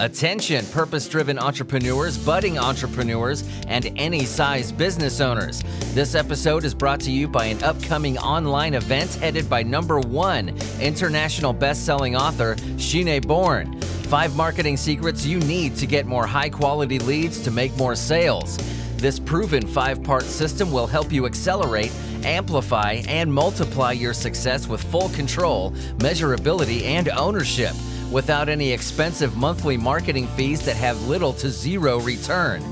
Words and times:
Attention, 0.00 0.64
purpose 0.68 1.06
driven 1.06 1.38
entrepreneurs, 1.38 2.16
budding 2.16 2.58
entrepreneurs, 2.58 3.44
and 3.68 3.92
any 3.96 4.24
size 4.24 4.72
business 4.72 5.20
owners. 5.20 5.62
This 5.92 6.14
episode 6.14 6.64
is 6.64 6.72
brought 6.72 7.00
to 7.00 7.10
you 7.10 7.28
by 7.28 7.44
an 7.44 7.62
upcoming 7.62 8.16
online 8.16 8.72
event 8.72 9.12
headed 9.16 9.50
by 9.50 9.62
number 9.62 10.00
one 10.00 10.56
international 10.80 11.52
best 11.52 11.84
selling 11.84 12.16
author, 12.16 12.56
Shane 12.78 13.08
Iborn. 13.08 13.84
Five 14.06 14.34
marketing 14.34 14.78
secrets 14.78 15.26
you 15.26 15.38
need 15.40 15.76
to 15.76 15.86
get 15.86 16.06
more 16.06 16.26
high 16.26 16.48
quality 16.48 16.98
leads 16.98 17.38
to 17.42 17.50
make 17.50 17.76
more 17.76 17.94
sales. 17.94 18.56
This 18.96 19.18
proven 19.18 19.66
five 19.66 20.02
part 20.02 20.22
system 20.22 20.72
will 20.72 20.86
help 20.86 21.12
you 21.12 21.26
accelerate, 21.26 21.92
amplify, 22.24 23.02
and 23.06 23.30
multiply 23.30 23.92
your 23.92 24.14
success 24.14 24.66
with 24.66 24.82
full 24.82 25.10
control, 25.10 25.72
measurability, 25.98 26.84
and 26.84 27.10
ownership 27.10 27.74
without 28.10 28.48
any 28.48 28.72
expensive 28.72 29.36
monthly 29.36 29.76
marketing 29.76 30.26
fees 30.28 30.64
that 30.64 30.76
have 30.76 31.00
little 31.08 31.32
to 31.34 31.50
zero 31.50 32.00
return. 32.00 32.62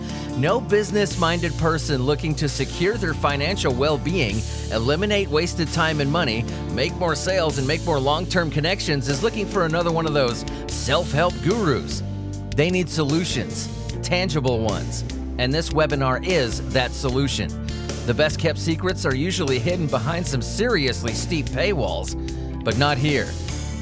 No 0.41 0.61
business 0.61 1.19
minded 1.19 1.53
person 1.59 2.05
looking 2.05 2.35
to 2.37 2.49
secure 2.49 2.97
their 2.97 3.15
financial 3.15 3.75
well 3.75 3.99
being, 3.99 4.41
eliminate 4.73 5.29
wasted 5.29 5.69
time 5.73 6.01
and 6.01 6.11
money, 6.11 6.45
make 6.73 6.95
more 6.95 7.17
sales, 7.17 7.59
and 7.59 7.67
make 7.67 7.85
more 7.85 7.99
long 7.99 8.25
term 8.27 8.51
connections 8.51 9.09
is 9.09 9.23
looking 9.23 9.47
for 9.47 9.65
another 9.65 9.91
one 9.91 10.07
of 10.07 10.15
those 10.15 10.45
self 10.69 11.11
help 11.11 11.35
gurus. 11.43 12.03
They 12.55 12.71
need 12.71 12.89
solutions, 12.89 13.69
tangible 14.03 14.61
ones. 14.61 15.03
And 15.39 15.53
this 15.53 15.71
webinar 15.71 16.25
is 16.25 16.69
that 16.73 16.93
solution. 16.93 17.49
The 18.07 18.15
best 18.15 18.39
kept 18.39 18.59
secrets 18.59 19.05
are 19.05 19.15
usually 19.15 19.59
hidden 19.59 19.87
behind 19.87 20.27
some 20.27 20.43
seriously 20.43 21.13
steep 21.15 21.47
paywalls, 21.47 22.15
but 22.65 22.79
not 22.79 22.97
here. 22.97 23.29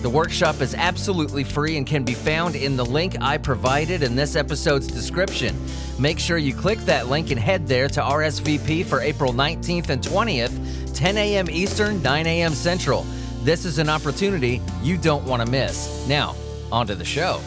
The 0.06 0.10
workshop 0.10 0.60
is 0.60 0.72
absolutely 0.72 1.42
free 1.42 1.76
and 1.76 1.84
can 1.84 2.04
be 2.04 2.14
found 2.14 2.54
in 2.54 2.76
the 2.76 2.84
link 2.84 3.16
I 3.20 3.38
provided 3.38 4.04
in 4.04 4.14
this 4.14 4.36
episode's 4.36 4.86
description. 4.86 5.60
Make 5.98 6.20
sure 6.20 6.38
you 6.38 6.54
click 6.54 6.78
that 6.82 7.08
link 7.08 7.32
and 7.32 7.40
head 7.40 7.66
there 7.66 7.88
to 7.88 8.00
RSVP 8.00 8.84
for 8.84 9.00
April 9.00 9.32
19th 9.32 9.88
and 9.88 10.00
20th, 10.00 10.94
10 10.94 11.16
a.m. 11.16 11.50
Eastern, 11.50 12.00
9 12.02 12.24
a.m. 12.24 12.52
Central. 12.52 13.04
This 13.42 13.64
is 13.64 13.78
an 13.78 13.88
opportunity 13.88 14.62
you 14.80 14.96
don't 14.96 15.24
want 15.24 15.44
to 15.44 15.50
miss. 15.50 16.06
Now, 16.06 16.36
on 16.70 16.86
to 16.86 16.94
the 16.94 17.04
show. 17.04 17.40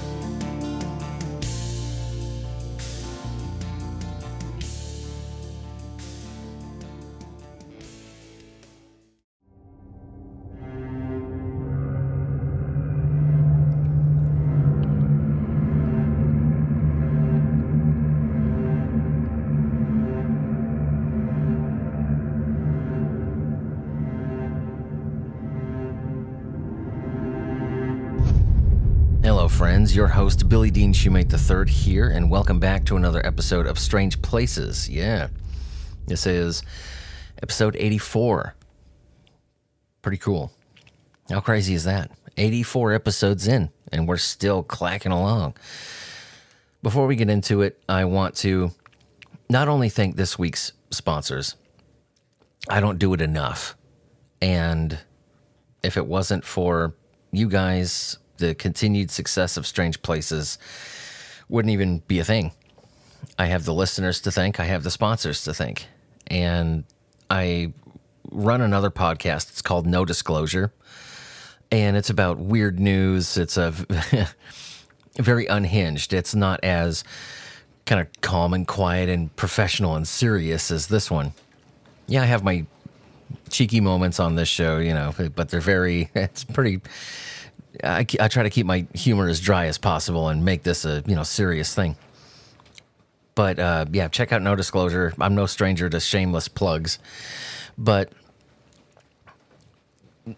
Friends. 29.90 29.95
Your 29.95 30.08
host, 30.08 30.48
Billy 30.48 30.70
Dean 30.70 30.94
Shoemate 30.94 31.34
III, 31.34 31.72
here, 31.72 32.09
and 32.09 32.30
welcome 32.30 32.59
back 32.59 32.86
to 32.86 32.95
another 32.95 33.26
episode 33.26 33.66
of 33.66 33.80
Strange 33.80 34.22
Places. 34.22 34.88
Yeah, 34.88 35.30
this 36.06 36.28
is 36.28 36.62
episode 37.42 37.76
84. 37.76 38.54
Pretty 40.04 40.18
cool. 40.18 40.52
How 41.30 41.40
crazy 41.40 41.73
is 41.73 41.86
that? 41.86 42.12
84 42.38 42.94
episodes 42.94 43.48
in, 43.48 43.72
and 43.92 44.08
we're 44.08 44.18
still 44.18 44.62
clacking 44.62 45.12
along. 45.12 45.56
Before 46.84 47.08
we 47.08 47.16
get 47.16 47.30
into 47.30 47.64
it, 47.64 47.81
I 47.90 48.06
want 48.06 48.36
to 48.38 48.72
not 49.50 49.68
only 49.68 49.90
thank 49.90 50.16
this 50.16 50.38
week's 50.38 50.72
sponsors, 50.92 51.56
I 52.69 52.80
don't 52.80 53.00
do 53.00 53.13
it 53.16 53.22
enough. 53.22 53.75
And 54.40 55.00
if 55.81 55.97
it 55.97 56.06
wasn't 56.06 56.46
for 56.46 56.94
you 57.31 57.50
guys 57.50 58.18
the 58.39 58.55
continued 58.55 59.11
success 59.11 59.55
of 59.57 59.67
Strange 59.67 60.01
Places 60.01 60.57
wouldn't 61.47 61.72
even 61.72 62.00
be 62.00 62.19
a 62.19 62.23
thing. 62.23 62.51
I 63.38 63.45
have 63.45 63.66
the 63.66 63.73
listeners 63.73 64.22
to 64.22 64.31
thank, 64.31 64.59
I 64.59 64.66
have 64.66 64.83
the 64.83 64.91
sponsors 64.91 65.44
to 65.44 65.53
thank. 65.53 65.88
And 66.27 66.83
I 67.29 67.73
run 68.31 68.61
another 68.61 68.89
podcast. 68.89 69.50
It's 69.50 69.61
called 69.61 69.85
No 69.85 70.05
Disclosure. 70.05 70.72
And 71.72 71.95
it's 71.95 72.09
about 72.09 72.39
weird 72.39 72.79
news. 72.79 73.38
It's 73.38 73.57
a 73.57 73.72
very 75.17 75.45
unhinged. 75.45 76.13
It's 76.13 76.33
not 76.33 76.63
as 76.63 77.03
kind 77.85 78.01
of 78.01 78.07
calm 78.21 78.53
and 78.53 78.67
quiet 78.67 79.09
and 79.09 79.35
professional 79.35 79.95
and 79.95 80.07
serious 80.07 80.71
as 80.71 80.88
this 80.88 81.11
one. 81.11 81.33
Yeah, 82.07 82.23
I 82.23 82.25
have 82.25 82.44
my 82.44 82.66
cheeky 83.50 83.81
moments 83.81 84.19
on 84.19 84.35
this 84.35 84.47
show, 84.47 84.77
you 84.77 84.94
know, 84.94 85.13
but 85.35 85.50
they're 85.50 85.61
very, 85.61 86.09
it's 86.16 86.44
pretty 86.44 86.81
I, 87.84 88.06
I 88.19 88.28
try 88.28 88.44
to 88.44 88.50
keep 88.50 88.66
my 88.66 88.85
humor 88.94 89.28
as 89.28 89.40
dry 89.40 89.66
as 89.66 89.78
possible 89.78 90.28
and 90.30 90.44
make 90.44 90.63
this 90.63 90.85
a 90.85 91.03
you 91.06 91.16
know 91.16 91.24
serious 91.24 91.74
thing. 91.74 91.96
But 93.35 93.59
uh, 93.59 93.85
yeah, 93.91 94.07
check 94.09 94.31
out 94.31 94.41
No 94.41 94.56
Disclosure. 94.56 95.13
I'm 95.19 95.35
no 95.35 95.46
stranger 95.46 95.90
to 95.90 96.00
shameless 96.00 96.47
plugs, 96.47 97.00
but 97.78 98.12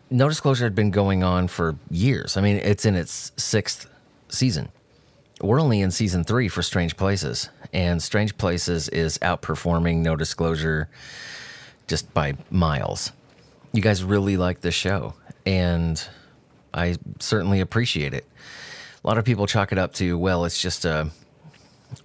No 0.10 0.30
Disclosure 0.30 0.66
had 0.66 0.76
been 0.76 0.92
going 0.92 1.24
on 1.24 1.48
for 1.48 1.78
years. 1.90 2.38
I 2.38 2.42
mean, 2.42 2.58
it's 2.58 2.86
in 2.86 2.96
its 2.96 3.32
sixth 3.38 3.90
season. 4.30 4.70
We're 5.42 5.60
only 5.60 5.82
in 5.82 5.90
season 5.90 6.24
three 6.24 6.48
for 6.48 6.62
Strange 6.62 6.96
Places, 6.96 7.50
and 7.74 8.04
Strange 8.04 8.38
Places 8.38 8.88
is 8.90 9.18
outperforming 9.20 9.98
No 9.98 10.16
Disclosure 10.16 10.88
just 11.88 12.14
by 12.14 12.36
miles. 12.52 13.12
You 13.74 13.82
guys 13.82 14.04
really 14.04 14.38
like 14.38 14.62
the 14.62 14.70
show, 14.70 15.16
and 15.46 16.08
I 16.74 16.98
certainly 17.20 17.60
appreciate 17.60 18.14
it. 18.14 18.26
A 19.04 19.08
lot 19.08 19.18
of 19.18 19.26
people 19.26 19.48
chalk 19.48 19.72
it 19.72 19.78
up 19.78 19.94
to, 19.96 20.18
well, 20.18 20.46
it's 20.46 20.62
just 20.62 20.86
a 20.86 21.10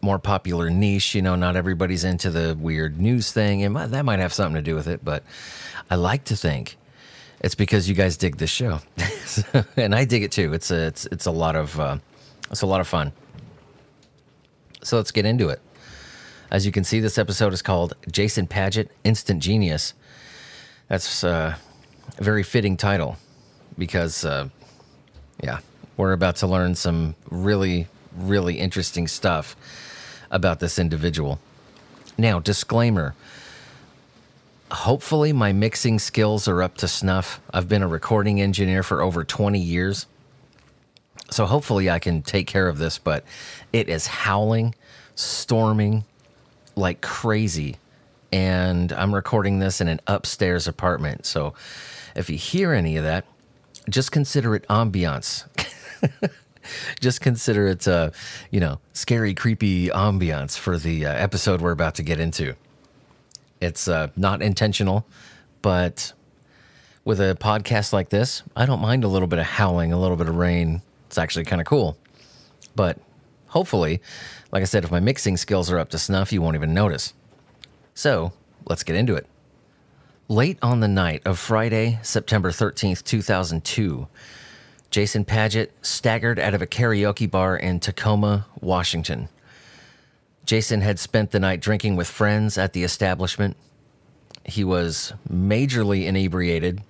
more 0.00 0.18
popular 0.18 0.70
niche. 0.70 1.14
You 1.14 1.22
know, 1.22 1.36
not 1.36 1.56
everybody's 1.56 2.04
into 2.04 2.30
the 2.30 2.56
weird 2.58 3.00
news 3.00 3.32
thing. 3.32 3.62
and 3.62 3.76
that 3.76 4.04
might 4.04 4.18
have 4.18 4.32
something 4.32 4.56
to 4.56 4.62
do 4.62 4.74
with 4.74 4.86
it, 4.86 5.04
but 5.04 5.22
I 5.90 5.94
like 5.94 6.24
to 6.24 6.36
think 6.36 6.76
it's 7.40 7.54
because 7.54 7.88
you 7.88 7.94
guys 7.94 8.16
dig 8.16 8.38
this 8.38 8.50
show, 8.50 8.80
and 9.76 9.94
I 9.94 10.04
dig 10.04 10.22
it 10.22 10.32
too. 10.32 10.52
It's 10.52 10.70
a 10.70 10.86
it's 10.86 11.06
it's 11.06 11.26
a 11.26 11.30
lot 11.30 11.54
of 11.54 11.78
uh, 11.78 11.98
it's 12.50 12.62
a 12.62 12.66
lot 12.66 12.80
of 12.80 12.88
fun. 12.88 13.12
So 14.82 14.96
let's 14.96 15.10
get 15.10 15.26
into 15.26 15.48
it. 15.48 15.60
As 16.50 16.64
you 16.64 16.72
can 16.72 16.84
see, 16.84 17.00
this 17.00 17.18
episode 17.18 17.52
is 17.52 17.60
called 17.60 17.94
Jason 18.10 18.46
Padgett 18.46 18.88
Instant 19.04 19.42
Genius. 19.42 19.94
That's 20.88 21.24
uh, 21.24 21.56
a 22.16 22.22
very 22.22 22.42
fitting 22.42 22.76
title 22.76 23.16
because 23.76 24.24
uh, 24.24 24.48
yeah, 25.42 25.60
we're 25.96 26.12
about 26.12 26.36
to 26.36 26.46
learn 26.46 26.74
some 26.74 27.14
really, 27.30 27.88
really 28.16 28.58
interesting 28.58 29.08
stuff 29.08 29.56
about 30.30 30.60
this 30.60 30.78
individual. 30.78 31.38
Now, 32.18 32.38
disclaimer 32.38 33.14
hopefully, 34.70 35.32
my 35.32 35.52
mixing 35.52 35.98
skills 35.98 36.48
are 36.48 36.62
up 36.62 36.76
to 36.78 36.88
snuff. 36.88 37.40
I've 37.52 37.68
been 37.68 37.82
a 37.82 37.88
recording 37.88 38.40
engineer 38.40 38.82
for 38.82 39.02
over 39.02 39.24
20 39.24 39.58
years. 39.58 40.06
So, 41.30 41.46
hopefully, 41.46 41.90
I 41.90 41.98
can 41.98 42.22
take 42.22 42.46
care 42.46 42.68
of 42.68 42.78
this, 42.78 42.98
but 42.98 43.24
it 43.72 43.88
is 43.88 44.06
howling, 44.06 44.74
storming 45.14 46.04
like 46.74 47.00
crazy. 47.00 47.76
And 48.32 48.92
I'm 48.92 49.14
recording 49.14 49.60
this 49.60 49.80
in 49.80 49.88
an 49.88 50.00
upstairs 50.06 50.68
apartment. 50.68 51.26
So, 51.26 51.54
if 52.14 52.30
you 52.30 52.36
hear 52.36 52.72
any 52.72 52.96
of 52.96 53.04
that, 53.04 53.24
just 53.88 54.12
consider 54.12 54.54
it 54.54 54.66
ambiance. 54.68 55.46
just 57.00 57.20
consider 57.20 57.68
it, 57.68 57.86
uh, 57.86 58.10
you 58.50 58.60
know, 58.60 58.80
scary, 58.92 59.34
creepy 59.34 59.88
ambiance 59.88 60.58
for 60.58 60.78
the 60.78 61.06
uh, 61.06 61.12
episode 61.12 61.60
we're 61.60 61.72
about 61.72 61.94
to 61.96 62.02
get 62.02 62.20
into. 62.20 62.54
It's 63.60 63.88
uh, 63.88 64.08
not 64.16 64.42
intentional, 64.42 65.06
but 65.62 66.12
with 67.04 67.20
a 67.20 67.36
podcast 67.40 67.92
like 67.92 68.10
this, 68.10 68.42
I 68.54 68.66
don't 68.66 68.80
mind 68.80 69.04
a 69.04 69.08
little 69.08 69.28
bit 69.28 69.38
of 69.38 69.46
howling, 69.46 69.92
a 69.92 69.98
little 69.98 70.16
bit 70.16 70.28
of 70.28 70.36
rain. 70.36 70.82
It's 71.06 71.18
actually 71.18 71.44
kind 71.44 71.60
of 71.60 71.66
cool. 71.66 71.96
But 72.74 72.98
hopefully, 73.48 74.02
like 74.52 74.62
I 74.62 74.66
said, 74.66 74.84
if 74.84 74.90
my 74.90 75.00
mixing 75.00 75.36
skills 75.36 75.70
are 75.70 75.78
up 75.78 75.88
to 75.90 75.98
snuff, 75.98 76.32
you 76.32 76.42
won't 76.42 76.56
even 76.56 76.74
notice. 76.74 77.14
So 77.94 78.32
let's 78.66 78.82
get 78.82 78.96
into 78.96 79.14
it. 79.14 79.26
Late 80.28 80.58
on 80.60 80.80
the 80.80 80.88
night 80.88 81.22
of 81.24 81.38
Friday, 81.38 82.00
September 82.02 82.50
13th, 82.50 83.04
2002, 83.04 84.08
Jason 84.90 85.24
Padgett 85.24 85.70
staggered 85.82 86.40
out 86.40 86.52
of 86.52 86.60
a 86.60 86.66
karaoke 86.66 87.30
bar 87.30 87.56
in 87.56 87.78
Tacoma, 87.78 88.46
Washington. 88.60 89.28
Jason 90.44 90.80
had 90.80 90.98
spent 90.98 91.30
the 91.30 91.38
night 91.38 91.60
drinking 91.60 91.94
with 91.94 92.08
friends 92.08 92.58
at 92.58 92.72
the 92.72 92.82
establishment. 92.82 93.56
He 94.44 94.64
was 94.64 95.12
majorly 95.32 96.06
inebriated. 96.06 96.82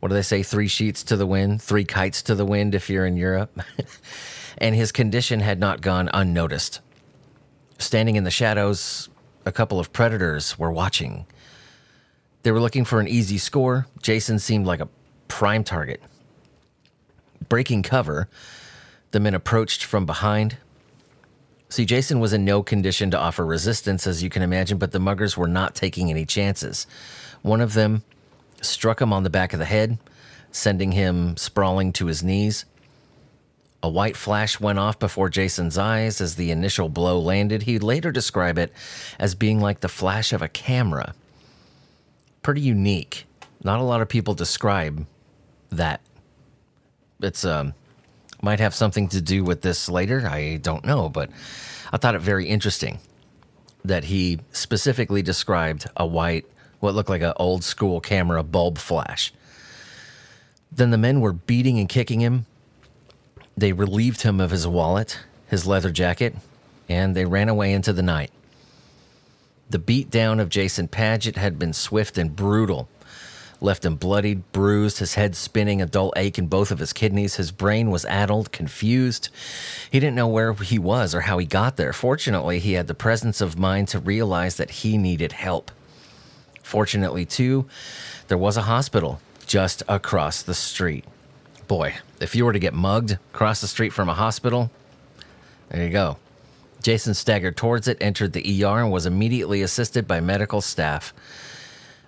What 0.00 0.10
do 0.10 0.14
they 0.14 0.20
say? 0.20 0.42
Three 0.42 0.68
sheets 0.68 1.02
to 1.04 1.16
the 1.16 1.26
wind, 1.26 1.62
three 1.62 1.86
kites 1.86 2.20
to 2.24 2.34
the 2.34 2.44
wind 2.44 2.74
if 2.74 2.90
you're 2.90 3.06
in 3.06 3.16
Europe. 3.16 3.62
and 4.58 4.74
his 4.74 4.92
condition 4.92 5.40
had 5.40 5.58
not 5.58 5.80
gone 5.80 6.10
unnoticed. 6.12 6.80
Standing 7.78 8.16
in 8.16 8.24
the 8.24 8.30
shadows, 8.30 9.08
a 9.46 9.52
couple 9.52 9.80
of 9.80 9.94
predators 9.94 10.58
were 10.58 10.70
watching. 10.70 11.24
They 12.42 12.50
were 12.50 12.60
looking 12.60 12.84
for 12.84 13.00
an 13.00 13.08
easy 13.08 13.38
score. 13.38 13.86
Jason 14.00 14.38
seemed 14.38 14.66
like 14.66 14.80
a 14.80 14.88
prime 15.28 15.64
target. 15.64 16.02
Breaking 17.48 17.82
cover, 17.82 18.28
the 19.12 19.20
men 19.20 19.34
approached 19.34 19.84
from 19.84 20.06
behind. 20.06 20.56
See, 21.68 21.84
Jason 21.84 22.20
was 22.20 22.32
in 22.32 22.44
no 22.44 22.62
condition 22.62 23.10
to 23.12 23.18
offer 23.18 23.46
resistance, 23.46 24.06
as 24.06 24.22
you 24.22 24.28
can 24.28 24.42
imagine, 24.42 24.78
but 24.78 24.92
the 24.92 24.98
muggers 24.98 25.36
were 25.36 25.48
not 25.48 25.74
taking 25.74 26.10
any 26.10 26.26
chances. 26.26 26.86
One 27.42 27.60
of 27.60 27.74
them 27.74 28.02
struck 28.60 29.00
him 29.00 29.12
on 29.12 29.22
the 29.22 29.30
back 29.30 29.52
of 29.52 29.58
the 29.58 29.64
head, 29.64 29.98
sending 30.50 30.92
him 30.92 31.36
sprawling 31.36 31.92
to 31.94 32.06
his 32.06 32.22
knees. 32.22 32.64
A 33.82 33.88
white 33.88 34.16
flash 34.16 34.60
went 34.60 34.78
off 34.78 34.98
before 34.98 35.28
Jason's 35.28 35.78
eyes 35.78 36.20
as 36.20 36.36
the 36.36 36.50
initial 36.50 36.88
blow 36.88 37.18
landed. 37.18 37.62
He'd 37.62 37.82
later 37.82 38.12
describe 38.12 38.58
it 38.58 38.72
as 39.18 39.34
being 39.34 39.60
like 39.60 39.80
the 39.80 39.88
flash 39.88 40.32
of 40.32 40.42
a 40.42 40.48
camera. 40.48 41.14
Pretty 42.42 42.60
unique. 42.60 43.26
Not 43.62 43.80
a 43.80 43.84
lot 43.84 44.00
of 44.00 44.08
people 44.08 44.34
describe 44.34 45.06
that. 45.70 46.00
It's 47.20 47.44
um 47.44 47.74
might 48.42 48.58
have 48.58 48.74
something 48.74 49.08
to 49.08 49.20
do 49.20 49.44
with 49.44 49.62
this 49.62 49.88
later. 49.88 50.26
I 50.28 50.56
don't 50.56 50.84
know, 50.84 51.08
but 51.08 51.30
I 51.92 51.96
thought 51.96 52.16
it 52.16 52.20
very 52.20 52.48
interesting 52.48 52.98
that 53.84 54.04
he 54.04 54.40
specifically 54.50 55.22
described 55.22 55.86
a 55.96 56.06
white, 56.06 56.44
what 56.80 56.94
looked 56.94 57.08
like 57.08 57.22
an 57.22 57.32
old 57.36 57.62
school 57.62 58.00
camera 58.00 58.42
bulb 58.42 58.78
flash. 58.78 59.32
Then 60.70 60.90
the 60.90 60.98
men 60.98 61.20
were 61.20 61.32
beating 61.32 61.78
and 61.78 61.88
kicking 61.88 62.20
him. 62.20 62.46
They 63.56 63.72
relieved 63.72 64.22
him 64.22 64.40
of 64.40 64.50
his 64.50 64.66
wallet, 64.66 65.20
his 65.48 65.66
leather 65.66 65.90
jacket, 65.90 66.34
and 66.88 67.14
they 67.14 67.24
ran 67.24 67.48
away 67.48 67.72
into 67.72 67.92
the 67.92 68.02
night. 68.02 68.32
The 69.72 69.78
beatdown 69.78 70.38
of 70.38 70.50
Jason 70.50 70.86
Padgett 70.86 71.36
had 71.36 71.58
been 71.58 71.72
swift 71.72 72.18
and 72.18 72.36
brutal. 72.36 72.90
Left 73.58 73.86
him 73.86 73.96
bloodied, 73.96 74.52
bruised, 74.52 74.98
his 74.98 75.14
head 75.14 75.34
spinning, 75.34 75.80
a 75.80 75.86
dull 75.86 76.12
ache 76.14 76.38
in 76.38 76.46
both 76.46 76.70
of 76.70 76.78
his 76.78 76.92
kidneys. 76.92 77.36
His 77.36 77.50
brain 77.50 77.90
was 77.90 78.04
addled, 78.04 78.52
confused. 78.52 79.30
He 79.90 79.98
didn't 79.98 80.14
know 80.14 80.28
where 80.28 80.52
he 80.52 80.78
was 80.78 81.14
or 81.14 81.22
how 81.22 81.38
he 81.38 81.46
got 81.46 81.78
there. 81.78 81.94
Fortunately, 81.94 82.58
he 82.58 82.74
had 82.74 82.86
the 82.86 82.94
presence 82.94 83.40
of 83.40 83.58
mind 83.58 83.88
to 83.88 83.98
realize 83.98 84.56
that 84.56 84.82
he 84.82 84.98
needed 84.98 85.32
help. 85.32 85.70
Fortunately, 86.62 87.24
too, 87.24 87.66
there 88.28 88.36
was 88.36 88.58
a 88.58 88.62
hospital 88.62 89.22
just 89.46 89.82
across 89.88 90.42
the 90.42 90.54
street. 90.54 91.06
Boy, 91.66 91.94
if 92.20 92.36
you 92.36 92.44
were 92.44 92.52
to 92.52 92.58
get 92.58 92.74
mugged 92.74 93.12
across 93.32 93.62
the 93.62 93.68
street 93.68 93.94
from 93.94 94.10
a 94.10 94.14
hospital, 94.14 94.70
there 95.70 95.82
you 95.82 95.88
go. 95.88 96.18
Jason 96.82 97.14
staggered 97.14 97.56
towards 97.56 97.88
it, 97.88 97.98
entered 98.00 98.32
the 98.32 98.64
ER, 98.64 98.80
and 98.80 98.92
was 98.92 99.06
immediately 99.06 99.62
assisted 99.62 100.06
by 100.06 100.20
medical 100.20 100.60
staff. 100.60 101.14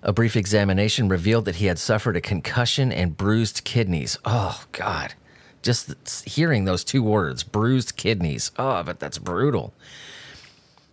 A 0.02 0.12
brief 0.12 0.36
examination 0.36 1.08
revealed 1.08 1.46
that 1.46 1.56
he 1.56 1.66
had 1.66 1.78
suffered 1.78 2.16
a 2.16 2.20
concussion 2.20 2.92
and 2.92 3.16
bruised 3.16 3.64
kidneys. 3.64 4.18
Oh, 4.24 4.64
God. 4.72 5.14
Just 5.62 6.28
hearing 6.28 6.66
those 6.66 6.84
two 6.84 7.02
words, 7.02 7.42
bruised 7.42 7.96
kidneys. 7.96 8.50
Oh, 8.58 8.82
but 8.82 9.00
that's 9.00 9.16
brutal. 9.16 9.72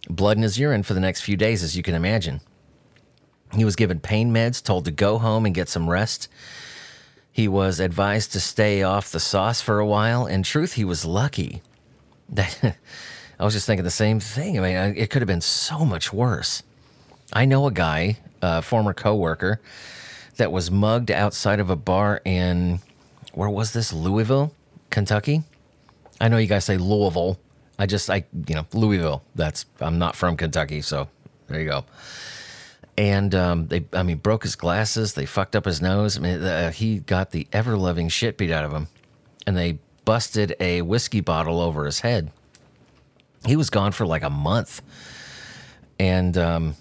Blood 0.09 0.37
in 0.37 0.43
his 0.43 0.57
urine 0.57 0.83
for 0.83 0.93
the 0.93 1.01
next 1.01 1.21
few 1.21 1.35
days, 1.35 1.61
as 1.61 1.75
you 1.75 1.83
can 1.83 1.93
imagine. 1.93 2.39
He 3.53 3.65
was 3.65 3.75
given 3.75 3.99
pain 3.99 4.33
meds, 4.33 4.63
told 4.63 4.85
to 4.85 4.91
go 4.91 5.17
home 5.17 5.45
and 5.45 5.53
get 5.53 5.67
some 5.67 5.89
rest. 5.89 6.29
He 7.33 7.47
was 7.47 7.79
advised 7.79 8.31
to 8.31 8.39
stay 8.39 8.81
off 8.81 9.11
the 9.11 9.19
sauce 9.19 9.61
for 9.61 9.79
a 9.79 9.85
while. 9.85 10.25
In 10.25 10.43
truth, 10.43 10.73
he 10.73 10.85
was 10.85 11.05
lucky. 11.05 11.61
That 12.33 12.77
I 13.41 13.43
was 13.43 13.55
just 13.55 13.65
thinking 13.65 13.83
the 13.83 13.89
same 13.89 14.19
thing. 14.19 14.59
I 14.59 14.61
mean, 14.61 14.95
it 14.95 15.09
could 15.09 15.23
have 15.23 15.27
been 15.27 15.41
so 15.41 15.83
much 15.83 16.13
worse. 16.13 16.61
I 17.33 17.45
know 17.45 17.65
a 17.65 17.71
guy, 17.71 18.19
a 18.39 18.61
former 18.61 18.93
coworker, 18.93 19.59
that 20.35 20.51
was 20.51 20.69
mugged 20.69 21.09
outside 21.09 21.59
of 21.59 21.71
a 21.71 21.75
bar 21.75 22.21
in 22.23 22.81
where 23.33 23.49
was 23.49 23.73
this? 23.73 23.91
Louisville, 23.91 24.53
Kentucky. 24.91 25.41
I 26.19 26.27
know 26.27 26.37
you 26.37 26.45
guys 26.45 26.65
say 26.65 26.77
Louisville. 26.77 27.39
I 27.79 27.87
just 27.87 28.11
I 28.11 28.25
you 28.47 28.53
know 28.53 28.67
Louisville. 28.73 29.23
That's 29.33 29.65
I'm 29.79 29.97
not 29.97 30.15
from 30.15 30.37
Kentucky, 30.37 30.83
so 30.83 31.07
there 31.47 31.59
you 31.59 31.67
go 31.67 31.85
and 32.97 33.33
um, 33.33 33.67
they 33.67 33.85
I 33.93 34.03
mean 34.03 34.17
broke 34.17 34.43
his 34.43 34.55
glasses. 34.55 35.13
They 35.15 35.25
fucked 35.25 35.55
up 35.55 35.65
his 35.65 35.81
nose. 35.81 36.17
I 36.17 36.21
mean 36.21 36.43
uh, 36.43 36.71
he 36.71 36.99
got 36.99 37.31
the 37.31 37.47
ever 37.51 37.75
loving 37.75 38.09
shit 38.09 38.37
beat 38.37 38.51
out 38.51 38.65
of 38.65 38.71
him, 38.71 38.87
and 39.47 39.57
they 39.57 39.79
busted 40.05 40.55
a 40.59 40.83
whiskey 40.83 41.21
bottle 41.21 41.59
over 41.59 41.85
his 41.85 42.01
head. 42.01 42.31
He 43.45 43.55
was 43.55 43.69
gone 43.69 43.91
for 43.91 44.05
like 44.05 44.23
a 44.23 44.29
month, 44.29 44.81
and 45.99 46.37
um, 46.37 46.75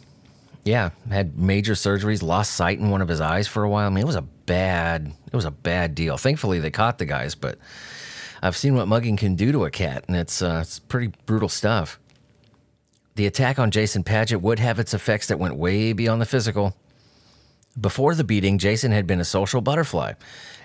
yeah, 0.64 0.90
had 1.10 1.38
major 1.38 1.72
surgeries, 1.72 2.22
lost 2.22 2.52
sight 2.52 2.78
in 2.78 2.90
one 2.90 3.00
of 3.00 3.08
his 3.08 3.20
eyes 3.20 3.48
for 3.48 3.64
a 3.64 3.68
while. 3.68 3.86
I 3.86 3.90
mean, 3.90 4.02
it 4.02 4.06
was 4.06 4.16
a 4.16 4.22
bad, 4.22 5.12
it 5.32 5.36
was 5.36 5.46
a 5.46 5.50
bad 5.50 5.94
deal. 5.94 6.16
Thankfully, 6.16 6.58
they 6.58 6.70
caught 6.70 6.98
the 6.98 7.06
guys, 7.06 7.34
but 7.34 7.58
I've 8.42 8.56
seen 8.56 8.74
what 8.74 8.88
mugging 8.88 9.16
can 9.16 9.34
do 9.34 9.52
to 9.52 9.64
a 9.64 9.70
cat, 9.70 10.04
and 10.06 10.16
it's 10.16 10.42
uh, 10.42 10.60
it's 10.62 10.78
pretty 10.78 11.12
brutal 11.26 11.48
stuff. 11.48 11.98
The 13.16 13.26
attack 13.26 13.58
on 13.58 13.70
Jason 13.70 14.04
Padgett 14.04 14.40
would 14.40 14.58
have 14.58 14.78
its 14.78 14.94
effects 14.94 15.26
that 15.28 15.38
went 15.38 15.56
way 15.56 15.92
beyond 15.92 16.20
the 16.20 16.26
physical. 16.26 16.76
Before 17.78 18.14
the 18.14 18.24
beating, 18.24 18.58
Jason 18.58 18.92
had 18.92 19.06
been 19.06 19.20
a 19.20 19.24
social 19.24 19.60
butterfly, 19.60 20.14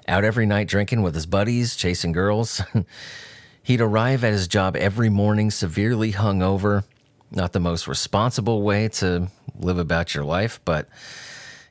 out 0.07 0.24
every 0.24 0.45
night 0.45 0.68
drinking 0.68 1.01
with 1.01 1.15
his 1.15 1.25
buddies, 1.25 1.75
chasing 1.75 2.12
girls. 2.12 2.62
He'd 3.66 3.82
arrive 3.82 4.24
at 4.24 4.32
his 4.32 4.48
job 4.48 4.76
every 4.76 5.10
morning 5.10 5.50
severely 5.50 6.14
hungover. 6.14 6.84
Not 7.32 7.52
the 7.52 7.60
most 7.60 7.88
responsible 7.88 8.62
way 8.62 8.90
to 8.90 9.28
live 9.58 9.80
about 9.80 10.14
your 10.14 10.24
life, 10.24 10.60
but 10.66 10.88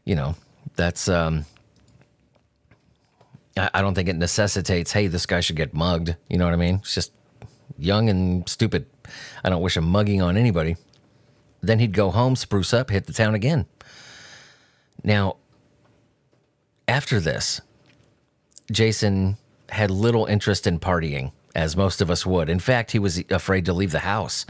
you 0.05 0.17
know, 0.17 0.35
that's 0.75 1.09
um 1.09 1.47
I 3.57 3.81
don't 3.81 3.95
think 3.95 4.09
it 4.09 4.17
necessitates, 4.17 4.91
hey, 4.91 5.07
this 5.07 5.25
guy 5.25 5.39
should 5.39 5.55
get 5.55 5.73
mugged. 5.73 6.17
You 6.29 6.37
know 6.37 6.45
what 6.45 6.55
I 6.55 6.57
mean? 6.57 6.77
It's 6.83 6.95
just 6.95 7.13
young 7.79 8.09
and 8.11 8.49
stupid. 8.49 8.87
I 9.45 9.49
don't 9.49 9.63
wish 9.63 9.77
a 9.77 9.81
mugging 9.81 10.21
on 10.21 10.37
anybody. 10.37 10.77
Then 11.61 11.79
he'd 11.79 11.93
go 11.93 12.11
home, 12.11 12.35
spruce 12.35 12.75
up, 12.75 12.91
hit 12.91 13.07
the 13.07 13.13
town 13.13 13.37
again. 13.37 13.67
Now, 15.05 15.37
after 16.89 17.21
this, 17.21 17.61
Jason 18.73 19.37
had 19.69 19.93
little 19.93 20.27
interest 20.27 20.67
in 20.67 20.81
partying, 20.81 21.31
as 21.55 21.77
most 21.77 22.01
of 22.01 22.11
us 22.11 22.27
would. 22.27 22.49
In 22.49 22.59
fact, 22.59 22.91
he 22.91 22.99
was 22.99 23.23
afraid 23.31 23.65
to 23.67 23.73
leave 23.73 23.93
the 23.93 24.01
house. 24.01 24.45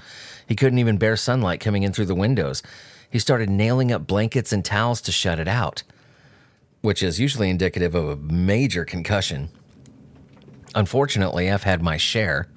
He 0.47 0.57
couldn't 0.57 0.79
even 0.79 0.99
bear 0.99 1.17
sunlight 1.17 1.61
coming 1.61 1.83
in 1.83 1.93
through 1.93 2.07
the 2.07 2.15
windows. 2.15 2.63
He 3.11 3.19
started 3.19 3.49
nailing 3.49 3.93
up 3.93 4.07
blankets 4.07 4.53
and 4.53 4.65
towels 4.65 5.01
to 5.03 5.13
shut 5.13 5.39
it 5.39 5.49
out, 5.49 5.83
which 6.81 7.03
is 7.03 7.21
usually 7.21 7.51
indicative 7.51 7.95
of 7.95 8.09
a 8.09 8.17
major 8.17 8.85
concussion. 8.85 9.51
Unfortunately, 10.75 11.51
I've 11.51 11.63
had 11.63 11.83
my 11.83 11.97
share. 11.97 12.49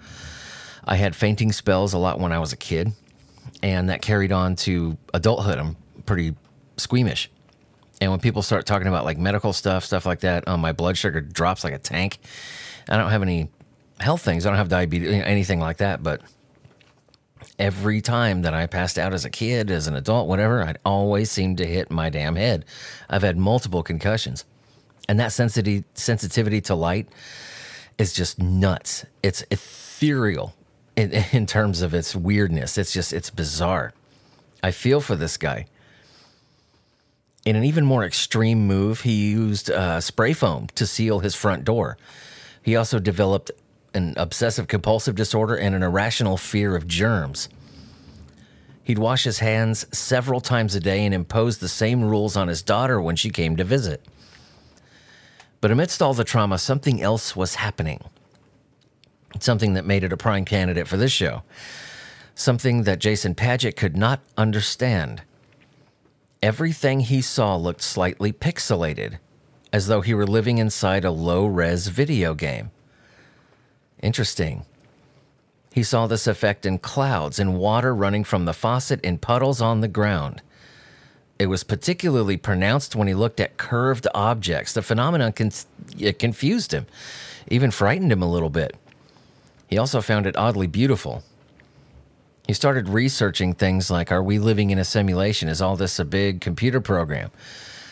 I 0.84 0.96
had 0.96 1.16
fainting 1.16 1.52
spells 1.52 1.94
a 1.94 1.98
lot 1.98 2.20
when 2.20 2.32
I 2.32 2.40
was 2.40 2.54
a 2.54 2.58
kid, 2.58 2.94
and 3.62 3.90
that 3.90 4.02
carried 4.02 4.32
on 4.32 4.56
to 4.58 4.98
adulthood. 5.14 5.60
I'm 5.60 5.76
pretty 6.06 6.36
squeamish. 6.78 7.30
And 8.00 8.12
when 8.12 8.20
people 8.20 8.42
start 8.42 8.66
talking 8.66 8.88
about 8.88 9.06
like 9.06 9.18
medical 9.18 9.54
stuff, 9.54 9.84
stuff 9.84 10.06
like 10.06 10.22
that, 10.22 10.46
oh, 10.48 10.58
my 10.58 10.72
blood 10.72 10.98
sugar 10.98 11.20
drops 11.22 11.64
like 11.64 11.74
a 11.74 11.80
tank. 11.80 12.20
I 12.88 12.98
don't 12.98 13.10
have 13.10 13.22
any 13.22 13.50
health 14.00 14.22
things. 14.22 14.46
I 14.46 14.50
don't 14.50 14.58
have 14.58 14.70
diabetes, 14.70 15.10
anything 15.10 15.60
like 15.60 15.78
that. 15.78 16.04
But 16.04 16.22
every 17.60 18.02
time 18.02 18.44
that 18.44 18.54
I 18.54 18.68
passed 18.68 18.98
out 18.98 19.14
as 19.14 19.26
a 19.26 19.30
kid, 19.30 19.72
as 19.72 19.88
an 19.88 19.96
adult, 19.96 20.28
whatever, 20.28 20.64
I'd 20.64 20.78
always 20.86 21.32
seem 21.32 21.56
to 21.58 21.66
hit 21.66 21.92
my 21.92 22.10
damn 22.10 22.36
head. 22.36 22.66
I've 23.10 23.24
had 23.24 23.38
multiple 23.38 23.84
concussions. 23.84 24.46
And 25.10 25.20
that 25.20 25.32
sensitivity, 25.32 25.86
sensitivity 25.94 26.62
to 26.62 26.76
light 26.76 27.08
is 27.98 28.14
just 28.14 28.40
nuts. 28.40 29.06
It's 29.24 29.44
ethereal 29.50 30.54
in, 30.96 31.12
in 31.32 31.46
terms 31.46 31.82
of 31.82 31.94
its 31.94 32.16
weirdness. 32.16 32.78
It's 32.78 32.94
just, 32.94 33.14
it's 33.14 33.30
bizarre. 33.30 33.94
I 34.62 34.72
feel 34.72 35.02
for 35.02 35.16
this 35.16 35.38
guy. 35.38 35.68
In 37.46 37.56
an 37.56 37.64
even 37.64 37.86
more 37.86 38.04
extreme 38.04 38.68
move, 38.68 39.02
he 39.02 39.30
used 39.30 39.72
uh, 39.72 40.02
spray 40.02 40.34
foam 40.34 40.68
to 40.76 40.86
seal 40.86 41.20
his 41.20 41.34
front 41.34 41.64
door. 41.64 41.98
He 42.62 42.76
also 42.76 43.00
developed 43.00 43.52
an 43.94 44.14
obsessive 44.18 44.68
compulsive 44.68 45.16
disorder 45.16 45.56
and 45.56 45.74
an 45.76 45.84
irrational 45.84 46.38
fear 46.38 46.76
of 46.76 46.88
germs. 46.88 47.50
He'd 48.84 49.00
wash 49.00 49.24
his 49.24 49.40
hands 49.40 49.86
several 49.96 50.40
times 50.40 50.76
a 50.76 50.80
day 50.80 51.04
and 51.04 51.14
impose 51.14 51.58
the 51.58 51.68
same 51.68 52.04
rules 52.04 52.38
on 52.38 52.48
his 52.48 52.62
daughter 52.62 53.02
when 53.02 53.16
she 53.16 53.30
came 53.30 53.56
to 53.58 53.64
visit. 53.64 54.06
But 55.60 55.72
amidst 55.72 56.02
all 56.02 56.14
the 56.14 56.24
trauma, 56.24 56.58
something 56.58 57.02
else 57.02 57.36
was 57.36 57.56
happening 57.56 58.02
something 59.44 59.74
that 59.74 59.86
made 59.86 60.04
it 60.04 60.14
a 60.14 60.18
prime 60.18 60.46
candidate 60.46 60.88
for 60.88 60.98
this 60.98 61.12
show. 61.12 61.44
Something 62.36 62.84
that 62.84 63.00
Jason 63.00 63.36
Padgett 63.36 63.76
could 63.76 63.98
not 63.98 64.22
understand. 64.38 65.24
Everything 66.42 67.02
he 67.02 67.22
saw 67.22 67.56
looked 67.56 67.82
slightly 67.82 68.32
pixelated, 68.32 69.18
as 69.74 69.88
though 69.88 70.02
he 70.02 70.14
were 70.14 70.28
living 70.28 70.60
inside 70.60 71.04
a 71.04 71.12
low 71.12 71.46
res 71.46 71.88
video 71.88 72.34
game. 72.36 72.72
Interesting. 74.02 74.66
He 75.72 75.84
saw 75.84 76.08
this 76.08 76.28
effect 76.28 76.66
in 76.66 76.80
clouds 76.80 77.40
and 77.40 77.58
water 77.58 77.94
running 77.94 78.24
from 78.24 78.46
the 78.46 78.54
faucet 78.54 79.02
in 79.02 79.18
puddles 79.18 79.62
on 79.62 79.82
the 79.82 79.88
ground. 79.88 80.42
It 81.40 81.48
was 81.48 81.64
particularly 81.64 82.38
pronounced 82.38 82.96
when 82.96 83.08
he 83.08 83.14
looked 83.14 83.40
at 83.40 83.58
curved 83.58 84.08
objects. 84.16 84.74
The 84.74 84.82
phenomenon 84.82 85.34
con- 85.34 85.52
confused 86.18 86.72
him, 86.72 86.88
even 87.48 87.70
frightened 87.70 88.12
him 88.12 88.24
a 88.24 88.32
little 88.32 88.50
bit. 88.50 88.76
He 89.68 89.78
also 89.78 90.02
found 90.02 90.26
it 90.26 90.36
oddly 90.36 90.66
beautiful. 90.66 91.24
He 92.48 92.54
started 92.54 92.90
researching 92.90 93.54
things 93.54 93.92
like 93.92 94.12
Are 94.12 94.24
we 94.24 94.40
living 94.40 94.72
in 94.72 94.80
a 94.80 94.86
simulation? 94.86 95.50
Is 95.50 95.62
all 95.62 95.76
this 95.76 96.00
a 96.00 96.06
big 96.06 96.42
computer 96.42 96.82
program? 96.82 97.30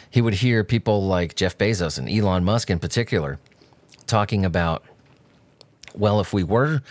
He 0.10 0.22
would 0.22 0.36
hear 0.36 0.64
people 0.64 1.06
like 1.06 1.36
Jeff 1.36 1.58
Bezos 1.58 2.00
and 2.00 2.10
Elon 2.10 2.46
Musk 2.46 2.70
in 2.70 2.80
particular 2.80 3.38
talking 4.08 4.46
about, 4.46 4.84
well, 5.98 6.20
if 6.20 6.34
we 6.34 6.44
were 6.44 6.82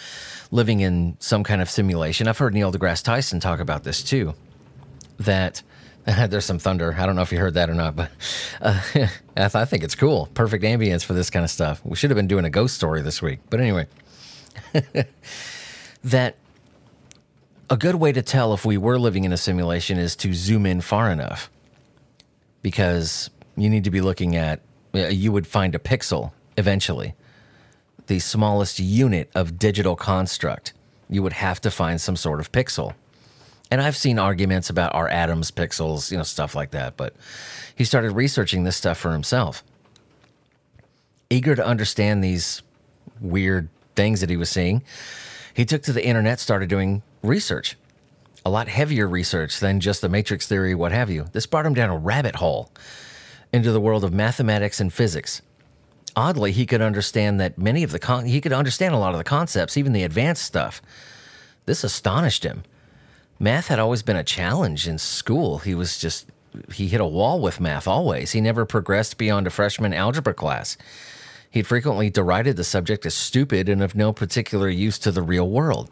living 0.51 0.81
in 0.81 1.17
some 1.21 1.45
kind 1.45 1.61
of 1.61 1.71
simulation, 1.71 2.29
I've 2.29 2.39
heard 2.39 2.55
Neil 2.55 2.73
deGrasse 2.73 3.03
Tyson 3.03 3.41
talk 3.41 3.61
about 3.61 3.85
this 3.85 4.03
too, 4.03 4.35
that 5.19 5.63
there's 6.05 6.45
some 6.45 6.59
thunder. 6.59 6.95
I 6.99 7.07
don't 7.07 7.17
know 7.17 7.23
if 7.23 7.33
you 7.33 7.39
heard 7.39 7.55
that 7.55 7.71
or 7.71 7.75
not, 7.75 7.97
but 7.97 8.11
uh, 8.61 8.81
I 9.37 9.65
think 9.65 9.83
it's 9.83 9.95
cool. 9.95 10.29
Perfect 10.35 10.65
ambience 10.65 11.05
for 11.05 11.15
this 11.15 11.31
kind 11.31 11.45
of 11.45 11.51
stuff. 11.51 11.81
We 11.85 11.97
should 11.97 12.11
have 12.11 12.17
been 12.17 12.29
doing 12.29 12.45
a 12.45 12.51
ghost 12.51 12.75
story 12.75 13.03
this 13.03 13.23
week. 13.23 13.41
But 13.51 13.61
anyway, 13.61 13.87
that 16.05 16.37
a 17.71 17.77
good 17.77 17.95
way 17.95 18.13
to 18.13 18.23
tell 18.23 18.53
if 18.53 18.65
we 18.65 18.77
were 18.77 18.99
living 18.99 19.25
in 19.25 19.33
a 19.33 19.37
simulation 19.37 19.99
is 19.99 20.15
to 20.17 20.35
zoom 20.35 20.67
in 20.67 20.81
far 20.81 21.11
enough 21.11 21.51
because 22.63 23.31
you 23.57 23.71
need 23.71 23.85
to 23.85 23.91
be 23.91 24.01
looking 24.01 24.37
at, 24.37 24.61
you 24.93 25.33
would 25.33 25.47
find 25.47 25.75
a 25.75 25.79
pixel 25.79 26.33
eventually, 26.57 27.15
the 28.07 28.19
smallest 28.19 28.79
unit 28.79 29.31
of 29.35 29.59
digital 29.59 29.97
construct. 29.97 30.73
You 31.09 31.23
would 31.23 31.35
have 31.35 31.61
to 31.63 31.71
find 31.71 32.01
some 32.01 32.17
sort 32.17 32.41
of 32.41 32.53
pixel. 32.53 32.95
And 33.71 33.81
I've 33.81 33.97
seen 33.97 34.19
arguments 34.19 34.71
about 34.71 34.95
our 34.95 35.09
atoms, 35.09 35.51
pixels, 35.51 36.11
you 36.11 36.17
know, 36.17 36.23
stuff 36.23 36.55
like 36.55 36.71
that, 36.73 36.97
but 36.97 37.15
he 37.75 37.85
started 37.85 38.13
researching 38.13 38.65
this 38.65 38.77
stuff 38.77 38.99
for 38.99 39.13
himself. 39.13 39.65
Eager 41.31 41.55
to 41.55 41.65
understand 41.65 42.23
these 42.23 42.63
weird 43.21 43.69
things 43.97 44.21
that 44.21 44.31
he 44.31 44.37
was 44.37 44.51
seeing, 44.51 44.83
he 45.55 45.65
took 45.65 45.83
to 45.83 45.93
the 45.93 46.05
internet, 46.05 46.41
started 46.41 46.69
doing 46.69 47.03
research 47.23 47.77
a 48.45 48.51
lot 48.51 48.69
heavier 48.69 49.09
research 49.09 49.59
than 49.61 49.81
just 49.81 50.01
the 50.01 50.09
matrix 50.09 50.47
theory, 50.47 50.75
what 50.75 50.93
have 50.93 51.11
you. 51.11 51.27
This 51.33 51.47
brought 51.47 51.65
him 51.67 51.75
down 51.75 51.91
a 51.91 51.97
rabbit 51.97 52.37
hole 52.37 52.71
into 53.53 53.73
the 53.73 53.81
world 53.81 54.05
of 54.05 54.13
mathematics 54.13 54.81
and 54.81 54.93
physics. 54.93 55.41
Oddly, 56.17 56.53
he 56.53 56.67
could 56.67 56.81
understand 56.81 57.41
that 57.41 57.59
many 57.59 57.83
of 57.83 57.91
the 57.91 57.99
con- 57.99 58.27
he 58.27 58.41
could 58.41 58.53
understand 58.53 58.95
a 58.95 58.99
lot 58.99 59.13
of 59.13 59.19
the 59.19 59.25
concepts, 59.25 59.77
even 59.77 59.93
the 59.93 60.05
advanced 60.05 60.45
stuff. 60.45 60.81
This 61.67 61.83
astonished 61.83 62.45
him. 62.45 62.63
Math 63.41 63.67
had 63.67 63.79
always 63.79 64.03
been 64.03 64.17
a 64.17 64.25
challenge 64.25 64.87
in 64.87 64.99
school. 64.99 65.59
He 65.59 65.75
was 65.75 65.99
just 65.99 66.27
he 66.73 66.87
hit 66.87 67.01
a 67.01 67.07
wall 67.07 67.41
with 67.41 67.61
math 67.61 67.89
always. 67.89 68.31
He 68.31 68.41
never 68.41 68.65
progressed 68.65 69.19
beyond 69.19 69.47
a 69.47 69.51
freshman 69.51 69.93
algebra 69.93 70.35
class. 70.35 70.77
He'd 71.51 71.67
frequently 71.67 72.11
derided 72.11 72.57
the 72.57 72.65
subject 72.65 73.07
as 73.07 73.15
stupid 73.15 73.69
and 73.69 73.83
of 73.83 73.95
no 73.95 74.13
particular 74.13 74.69
use 74.69 74.99
to 75.01 75.11
the 75.11 75.23
real 75.23 75.49
world. 75.49 75.91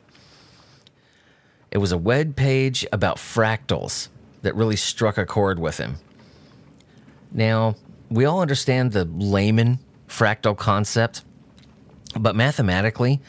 It 1.70 1.78
was 1.78 1.90
a 1.90 1.98
web 1.98 2.36
page 2.36 2.86
about 2.92 3.16
fractals 3.16 4.08
that 4.42 4.54
really 4.54 4.76
struck 4.76 5.18
a 5.18 5.26
chord 5.26 5.58
with 5.58 5.78
him. 5.78 5.96
Now, 7.32 7.76
we 8.10 8.24
all 8.24 8.40
understand 8.40 8.92
the 8.92 9.04
layman 9.04 9.78
fractal 10.12 10.56
concept, 10.56 11.24
but 12.18 12.36
mathematically, 12.36 13.20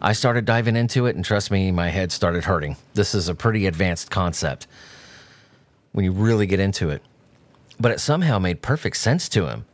I 0.00 0.12
started 0.12 0.44
diving 0.44 0.76
into 0.76 1.06
it, 1.06 1.16
and 1.16 1.24
trust 1.24 1.50
me, 1.50 1.72
my 1.72 1.88
head 1.88 2.12
started 2.12 2.44
hurting. 2.44 2.76
This 2.94 3.14
is 3.14 3.28
a 3.28 3.34
pretty 3.34 3.66
advanced 3.66 4.10
concept 4.10 4.68
when 5.90 6.04
you 6.04 6.12
really 6.12 6.46
get 6.46 6.60
into 6.60 6.90
it. 6.90 7.02
But 7.80 7.90
it 7.90 7.98
somehow 7.98 8.38
made 8.38 8.62
perfect 8.62 8.96
sense 8.98 9.28
to 9.30 9.48
him. 9.48 9.64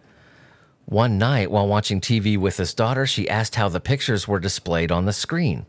One 0.86 1.18
night, 1.18 1.50
while 1.50 1.68
watching 1.68 2.00
TV 2.00 2.38
with 2.38 2.56
his 2.56 2.72
daughter, 2.72 3.06
she 3.06 3.28
asked 3.28 3.56
how 3.56 3.68
the 3.68 3.80
pictures 3.80 4.26
were 4.26 4.40
displayed 4.40 4.90
on 4.90 5.04
the 5.04 5.12
screen. 5.12 5.66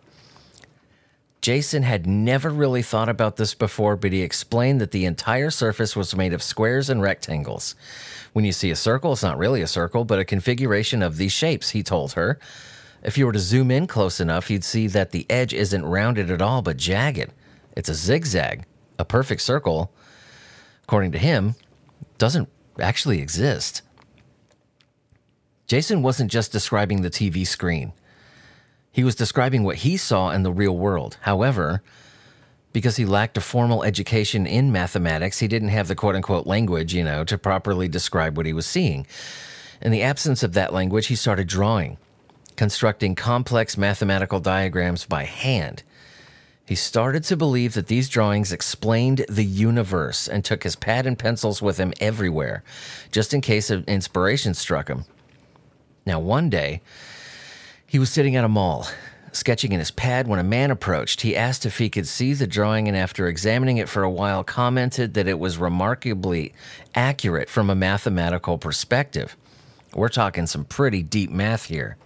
Jason 1.45 1.83
had 1.83 2.07
never 2.07 2.49
really 2.49 2.81
thought 2.81 3.07
about 3.07 3.35
this 3.35 3.53
before, 3.53 3.95
but 3.95 4.11
he 4.11 4.23
explained 4.23 4.81
that 4.81 4.89
the 4.89 5.05
entire 5.05 5.51
surface 5.51 5.95
was 5.95 6.15
made 6.15 6.33
of 6.33 6.41
squares 6.41 6.89
and 6.89 7.03
rectangles. 7.03 7.75
When 8.33 8.45
you 8.45 8.51
see 8.51 8.71
a 8.71 8.75
circle, 8.75 9.13
it's 9.13 9.21
not 9.21 9.37
really 9.37 9.61
a 9.61 9.67
circle, 9.67 10.05
but 10.05 10.17
a 10.17 10.25
configuration 10.25 11.03
of 11.03 11.17
these 11.17 11.33
shapes, 11.33 11.69
he 11.69 11.83
told 11.83 12.13
her. 12.13 12.39
If 13.03 13.15
you 13.15 13.27
were 13.27 13.31
to 13.31 13.37
zoom 13.37 13.69
in 13.69 13.85
close 13.85 14.19
enough, 14.19 14.49
you'd 14.49 14.63
see 14.63 14.87
that 14.87 15.11
the 15.11 15.27
edge 15.29 15.53
isn't 15.53 15.85
rounded 15.85 16.31
at 16.31 16.41
all, 16.41 16.63
but 16.63 16.77
jagged. 16.77 17.31
It's 17.77 17.89
a 17.89 17.93
zigzag. 17.93 18.65
A 18.97 19.05
perfect 19.05 19.43
circle, 19.43 19.93
according 20.85 21.11
to 21.11 21.19
him, 21.19 21.53
doesn't 22.17 22.49
actually 22.79 23.21
exist. 23.21 23.83
Jason 25.67 26.01
wasn't 26.01 26.31
just 26.31 26.51
describing 26.51 27.03
the 27.03 27.11
TV 27.11 27.45
screen. 27.45 27.93
He 28.95 29.03
was 29.03 29.13
describing 29.13 29.65
what 29.65 29.79
he 29.79 29.97
saw 29.97 30.29
in 30.29 30.43
the 30.43 30.53
real 30.53 30.77
world. 30.77 31.17
However, 31.23 31.83
because 32.71 32.95
he 32.95 33.03
lacked 33.03 33.35
a 33.35 33.41
formal 33.41 33.83
education 33.83 34.47
in 34.47 34.71
mathematics, 34.71 35.39
he 35.39 35.49
didn't 35.49 35.67
have 35.67 35.89
the 35.89 35.95
quote 35.95 36.15
unquote 36.15 36.47
language, 36.47 36.93
you 36.93 37.03
know, 37.03 37.25
to 37.25 37.37
properly 37.37 37.89
describe 37.89 38.37
what 38.37 38.45
he 38.45 38.53
was 38.53 38.65
seeing. 38.65 39.05
In 39.81 39.91
the 39.91 40.01
absence 40.01 40.43
of 40.43 40.53
that 40.53 40.71
language, 40.71 41.07
he 41.07 41.15
started 41.17 41.45
drawing, 41.45 41.97
constructing 42.55 43.15
complex 43.15 43.77
mathematical 43.77 44.39
diagrams 44.39 45.03
by 45.03 45.25
hand. 45.25 45.83
He 46.65 46.75
started 46.75 47.25
to 47.25 47.35
believe 47.35 47.73
that 47.73 47.87
these 47.87 48.07
drawings 48.07 48.53
explained 48.53 49.25
the 49.27 49.43
universe 49.43 50.25
and 50.25 50.45
took 50.45 50.63
his 50.63 50.77
pad 50.77 51.05
and 51.05 51.19
pencils 51.19 51.61
with 51.61 51.77
him 51.77 51.91
everywhere, 51.99 52.63
just 53.11 53.33
in 53.33 53.41
case 53.41 53.69
inspiration 53.69 54.53
struck 54.53 54.87
him. 54.87 55.03
Now, 56.05 56.21
one 56.21 56.49
day, 56.49 56.81
he 57.87 57.99
was 57.99 58.11
sitting 58.11 58.35
at 58.35 58.43
a 58.43 58.49
mall, 58.49 58.87
sketching 59.31 59.71
in 59.71 59.79
his 59.79 59.91
pad 59.91 60.27
when 60.27 60.39
a 60.39 60.43
man 60.43 60.71
approached. 60.71 61.21
He 61.21 61.35
asked 61.35 61.65
if 61.65 61.77
he 61.77 61.89
could 61.89 62.07
see 62.07 62.33
the 62.33 62.47
drawing 62.47 62.87
and, 62.87 62.97
after 62.97 63.27
examining 63.27 63.77
it 63.77 63.89
for 63.89 64.03
a 64.03 64.09
while, 64.09 64.43
commented 64.43 65.13
that 65.13 65.27
it 65.27 65.39
was 65.39 65.57
remarkably 65.57 66.53
accurate 66.93 67.49
from 67.49 67.69
a 67.69 67.75
mathematical 67.75 68.57
perspective. 68.57 69.35
We're 69.93 70.09
talking 70.09 70.47
some 70.47 70.65
pretty 70.65 71.03
deep 71.03 71.29
math 71.29 71.65
here. 71.65 71.97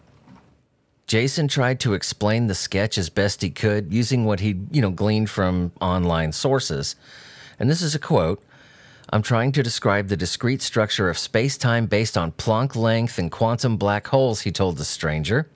Jason 1.08 1.48
tried 1.48 1.80
to 1.80 1.96
explain 1.96 2.46
the 2.46 2.54
sketch 2.54 2.96
as 2.98 3.10
best 3.10 3.42
he 3.42 3.50
could 3.50 3.92
using 3.92 4.26
what 4.26 4.42
he, 4.42 4.60
you 4.70 4.80
know, 4.80 4.92
gleaned 4.92 5.30
from 5.30 5.72
online 5.82 6.32
sources. 6.32 6.96
And 7.58 7.68
this 7.68 7.82
is 7.82 7.96
a 7.96 8.00
quote 8.00 8.44
I'm 9.12 9.24
trying 9.24 9.52
to 9.54 9.64
describe 9.64 10.08
the 10.08 10.16
discrete 10.16 10.62
structure 10.62 11.10
of 11.10 11.18
space 11.18 11.58
time 11.58 11.88
based 11.88 12.16
on 12.16 12.34
Planck 12.34 12.76
length 12.76 13.18
and 13.18 13.32
quantum 13.32 13.76
black 13.76 14.06
holes, 14.06 14.42
he 14.42 14.52
told 14.52 14.78
the 14.78 14.86
stranger. 14.86 15.48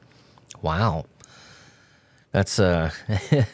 Wow. 0.62 1.06
That's 2.32 2.60
uh 2.60 2.92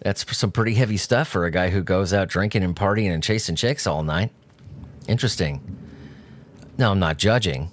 that's 0.00 0.36
some 0.36 0.52
pretty 0.52 0.74
heavy 0.74 0.96
stuff 0.96 1.28
for 1.28 1.44
a 1.44 1.50
guy 1.50 1.70
who 1.70 1.82
goes 1.82 2.12
out 2.12 2.28
drinking 2.28 2.62
and 2.62 2.74
partying 2.74 3.12
and 3.12 3.22
chasing 3.22 3.56
chicks 3.56 3.86
all 3.86 4.02
night. 4.02 4.30
Interesting. 5.06 5.60
Now 6.76 6.92
I'm 6.92 6.98
not 6.98 7.16
judging, 7.16 7.70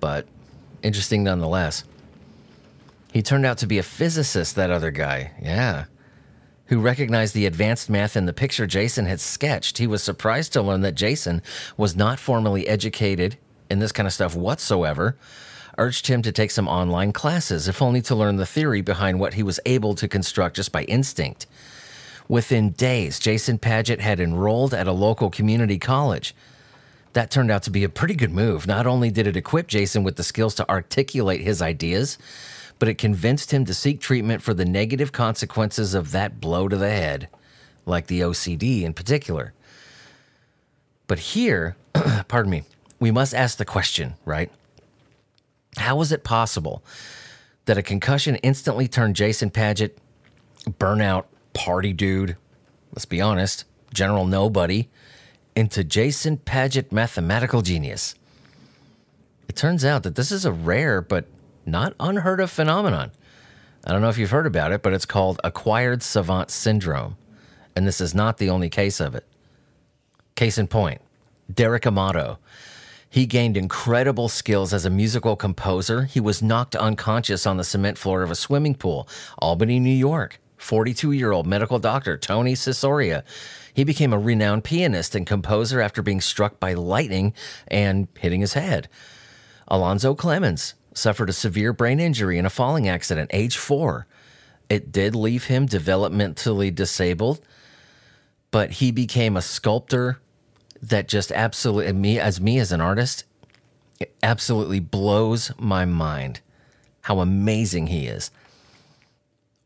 but 0.00 0.26
interesting 0.82 1.24
nonetheless. 1.24 1.84
He 3.12 3.22
turned 3.22 3.46
out 3.46 3.58
to 3.58 3.66
be 3.66 3.78
a 3.78 3.82
physicist, 3.84 4.56
that 4.56 4.70
other 4.70 4.90
guy. 4.90 5.32
Yeah. 5.40 5.84
Who 6.66 6.80
recognized 6.80 7.34
the 7.34 7.46
advanced 7.46 7.88
math 7.88 8.16
in 8.16 8.26
the 8.26 8.32
picture 8.32 8.66
Jason 8.66 9.06
had 9.06 9.20
sketched. 9.20 9.78
He 9.78 9.86
was 9.86 10.02
surprised 10.02 10.52
to 10.54 10.62
learn 10.62 10.80
that 10.80 10.96
Jason 10.96 11.42
was 11.76 11.94
not 11.94 12.18
formally 12.18 12.66
educated 12.66 13.36
in 13.70 13.78
this 13.78 13.92
kind 13.92 14.06
of 14.06 14.12
stuff 14.12 14.34
whatsoever, 14.34 15.16
urged 15.78 16.06
him 16.06 16.22
to 16.22 16.32
take 16.32 16.50
some 16.50 16.68
online 16.68 17.12
classes, 17.12 17.68
if 17.68 17.82
only 17.82 18.02
to 18.02 18.14
learn 18.14 18.36
the 18.36 18.46
theory 18.46 18.80
behind 18.80 19.20
what 19.20 19.34
he 19.34 19.42
was 19.42 19.60
able 19.66 19.94
to 19.94 20.08
construct 20.08 20.56
just 20.56 20.72
by 20.72 20.84
instinct. 20.84 21.46
Within 22.28 22.70
days, 22.70 23.18
Jason 23.18 23.58
Padgett 23.58 24.00
had 24.00 24.20
enrolled 24.20 24.72
at 24.72 24.86
a 24.86 24.92
local 24.92 25.30
community 25.30 25.78
college. 25.78 26.34
That 27.12 27.30
turned 27.30 27.50
out 27.50 27.62
to 27.64 27.70
be 27.70 27.84
a 27.84 27.88
pretty 27.88 28.14
good 28.14 28.32
move. 28.32 28.66
Not 28.66 28.86
only 28.86 29.10
did 29.10 29.26
it 29.26 29.36
equip 29.36 29.68
Jason 29.68 30.02
with 30.04 30.16
the 30.16 30.24
skills 30.24 30.54
to 30.56 30.68
articulate 30.68 31.42
his 31.42 31.60
ideas, 31.60 32.18
but 32.78 32.88
it 32.88 32.98
convinced 32.98 33.52
him 33.52 33.64
to 33.66 33.74
seek 33.74 34.00
treatment 34.00 34.42
for 34.42 34.54
the 34.54 34.64
negative 34.64 35.12
consequences 35.12 35.94
of 35.94 36.10
that 36.12 36.40
blow 36.40 36.66
to 36.68 36.76
the 36.76 36.90
head, 36.90 37.28
like 37.86 38.06
the 38.06 38.20
OCD 38.20 38.82
in 38.82 38.94
particular. 38.94 39.52
But 41.06 41.18
here, 41.18 41.76
pardon 42.28 42.50
me, 42.50 42.64
we 42.98 43.10
must 43.10 43.34
ask 43.34 43.58
the 43.58 43.64
question, 43.64 44.14
right? 44.24 44.50
How 45.76 45.96
was 45.96 46.12
it 46.12 46.24
possible 46.24 46.84
that 47.64 47.78
a 47.78 47.82
concussion 47.82 48.36
instantly 48.36 48.88
turned 48.88 49.16
Jason 49.16 49.50
Padgett, 49.50 49.96
burnout 50.68 51.24
party 51.52 51.92
dude, 51.92 52.36
let's 52.92 53.04
be 53.04 53.20
honest, 53.20 53.64
general 53.92 54.26
nobody, 54.26 54.88
into 55.56 55.84
Jason 55.84 56.36
Padgett 56.38 56.92
mathematical 56.92 57.62
genius? 57.62 58.14
It 59.48 59.56
turns 59.56 59.84
out 59.84 60.02
that 60.02 60.14
this 60.14 60.32
is 60.32 60.44
a 60.44 60.52
rare 60.52 61.00
but 61.00 61.26
not 61.66 61.94
unheard 62.00 62.40
of 62.40 62.50
phenomenon. 62.50 63.12
I 63.86 63.92
don't 63.92 64.00
know 64.00 64.08
if 64.08 64.18
you've 64.18 64.30
heard 64.30 64.46
about 64.46 64.72
it, 64.72 64.82
but 64.82 64.92
it's 64.92 65.06
called 65.06 65.40
acquired 65.44 66.02
savant 66.02 66.50
syndrome. 66.50 67.16
And 67.76 67.86
this 67.86 68.00
is 68.00 68.14
not 68.14 68.38
the 68.38 68.50
only 68.50 68.70
case 68.70 69.00
of 69.00 69.14
it. 69.14 69.26
Case 70.36 70.58
in 70.58 70.66
point 70.68 71.00
Derek 71.52 71.86
Amato. 71.86 72.38
He 73.14 73.26
gained 73.26 73.56
incredible 73.56 74.28
skills 74.28 74.74
as 74.74 74.84
a 74.84 74.90
musical 74.90 75.36
composer. 75.36 76.02
He 76.02 76.18
was 76.18 76.42
knocked 76.42 76.74
unconscious 76.74 77.46
on 77.46 77.58
the 77.58 77.62
cement 77.62 77.96
floor 77.96 78.24
of 78.24 78.30
a 78.32 78.34
swimming 78.34 78.74
pool, 78.74 79.08
Albany, 79.38 79.78
New 79.78 79.94
York. 79.94 80.40
42 80.56 81.12
year 81.12 81.30
old 81.30 81.46
medical 81.46 81.78
doctor 81.78 82.18
Tony 82.18 82.54
Cicoria. 82.54 83.22
He 83.72 83.84
became 83.84 84.12
a 84.12 84.18
renowned 84.18 84.64
pianist 84.64 85.14
and 85.14 85.28
composer 85.28 85.80
after 85.80 86.02
being 86.02 86.20
struck 86.20 86.58
by 86.58 86.72
lightning 86.72 87.34
and 87.68 88.08
hitting 88.18 88.40
his 88.40 88.54
head. 88.54 88.88
Alonzo 89.68 90.16
Clemons 90.16 90.74
suffered 90.92 91.30
a 91.30 91.32
severe 91.32 91.72
brain 91.72 92.00
injury 92.00 92.36
in 92.36 92.46
a 92.46 92.50
falling 92.50 92.88
accident, 92.88 93.30
age 93.32 93.56
four. 93.56 94.08
It 94.68 94.90
did 94.90 95.14
leave 95.14 95.44
him 95.44 95.68
developmentally 95.68 96.74
disabled, 96.74 97.40
but 98.50 98.72
he 98.72 98.90
became 98.90 99.36
a 99.36 99.42
sculptor 99.42 100.18
that 100.88 101.08
just 101.08 101.32
absolutely 101.32 101.92
me 101.92 102.18
as 102.18 102.40
me 102.40 102.58
as 102.58 102.72
an 102.72 102.80
artist 102.80 103.24
it 104.00 104.14
absolutely 104.22 104.80
blows 104.80 105.52
my 105.58 105.84
mind 105.84 106.40
how 107.02 107.20
amazing 107.20 107.88
he 107.88 108.06
is. 108.06 108.30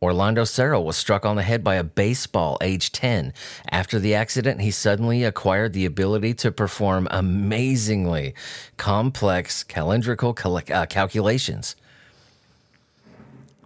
Orlando 0.01 0.43
Serrell 0.43 0.85
was 0.85 0.97
struck 0.97 1.27
on 1.27 1.35
the 1.35 1.43
head 1.43 1.65
by 1.65 1.75
a 1.75 1.83
baseball 1.83 2.57
age 2.61 2.93
10. 2.93 3.33
After 3.71 3.99
the 3.99 4.15
accident, 4.15 4.61
he 4.61 4.71
suddenly 4.71 5.25
acquired 5.25 5.73
the 5.73 5.85
ability 5.85 6.35
to 6.35 6.53
perform 6.53 7.09
amazingly 7.11 8.35
complex 8.77 9.65
calendrical 9.65 10.71
uh, 10.71 10.87
calculations. 10.87 11.75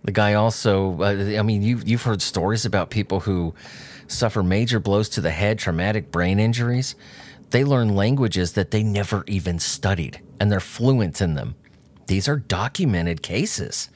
The 0.04 0.12
guy 0.12 0.32
also, 0.34 1.02
uh, 1.02 1.38
I 1.38 1.42
mean, 1.42 1.62
you, 1.62 1.80
you've 1.84 2.02
heard 2.02 2.22
stories 2.22 2.64
about 2.64 2.88
people 2.88 3.20
who 3.20 3.54
suffer 4.08 4.42
major 4.42 4.80
blows 4.80 5.10
to 5.10 5.20
the 5.20 5.30
head, 5.30 5.58
traumatic 5.58 6.10
brain 6.10 6.40
injuries. 6.40 6.94
They 7.52 7.64
learn 7.64 7.94
languages 7.94 8.52
that 8.52 8.70
they 8.70 8.82
never 8.82 9.24
even 9.26 9.58
studied, 9.58 10.20
and 10.40 10.50
they're 10.50 10.60
fluent 10.60 11.20
in 11.20 11.34
them. 11.34 11.54
These 12.06 12.28
are 12.28 12.36
documented 12.36 13.22
cases 13.22 13.88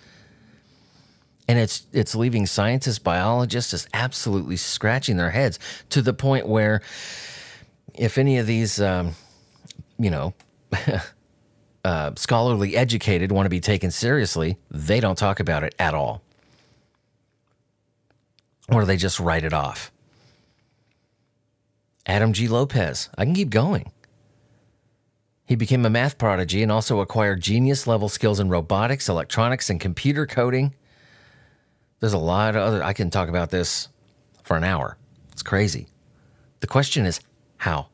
and 1.48 1.58
it's 1.58 1.86
it's 1.92 2.14
leaving 2.14 2.46
scientists, 2.46 2.98
biologists 2.98 3.70
just 3.70 3.88
absolutely 3.94 4.56
scratching 4.56 5.16
their 5.16 5.30
heads 5.30 5.58
to 5.90 6.02
the 6.02 6.12
point 6.12 6.46
where, 6.46 6.82
if 7.94 8.18
any 8.18 8.38
of 8.38 8.46
these, 8.46 8.80
um, 8.80 9.12
you 9.98 10.10
know, 10.10 10.34
uh, 11.84 12.12
scholarly 12.16 12.76
educated 12.76 13.30
want 13.30 13.46
to 13.46 13.50
be 13.50 13.60
taken 13.60 13.90
seriously, 13.90 14.58
they 14.70 15.00
don't 15.00 15.18
talk 15.18 15.40
about 15.40 15.62
it 15.62 15.74
at 15.78 15.94
all, 15.94 16.22
or 18.70 18.84
they 18.84 18.96
just 18.96 19.20
write 19.20 19.44
it 19.44 19.52
off. 19.52 19.92
Adam 22.06 22.32
G. 22.32 22.46
Lopez, 22.46 23.10
I 23.18 23.24
can 23.24 23.34
keep 23.34 23.50
going. 23.50 23.90
He 25.44 25.56
became 25.56 25.84
a 25.84 25.90
math 25.90 26.18
prodigy 26.18 26.62
and 26.62 26.70
also 26.70 27.00
acquired 27.00 27.40
genius 27.40 27.86
level 27.86 28.08
skills 28.08 28.40
in 28.40 28.48
robotics, 28.48 29.08
electronics, 29.08 29.68
and 29.68 29.80
computer 29.80 30.26
coding. 30.26 30.74
There's 32.00 32.12
a 32.12 32.18
lot 32.18 32.54
of 32.56 32.62
other, 32.62 32.82
I 32.82 32.92
can 32.92 33.10
talk 33.10 33.28
about 33.28 33.50
this 33.50 33.88
for 34.42 34.56
an 34.56 34.64
hour. 34.64 34.96
It's 35.32 35.42
crazy. 35.42 35.88
The 36.60 36.66
question 36.66 37.06
is 37.06 37.20
how? 37.58 37.88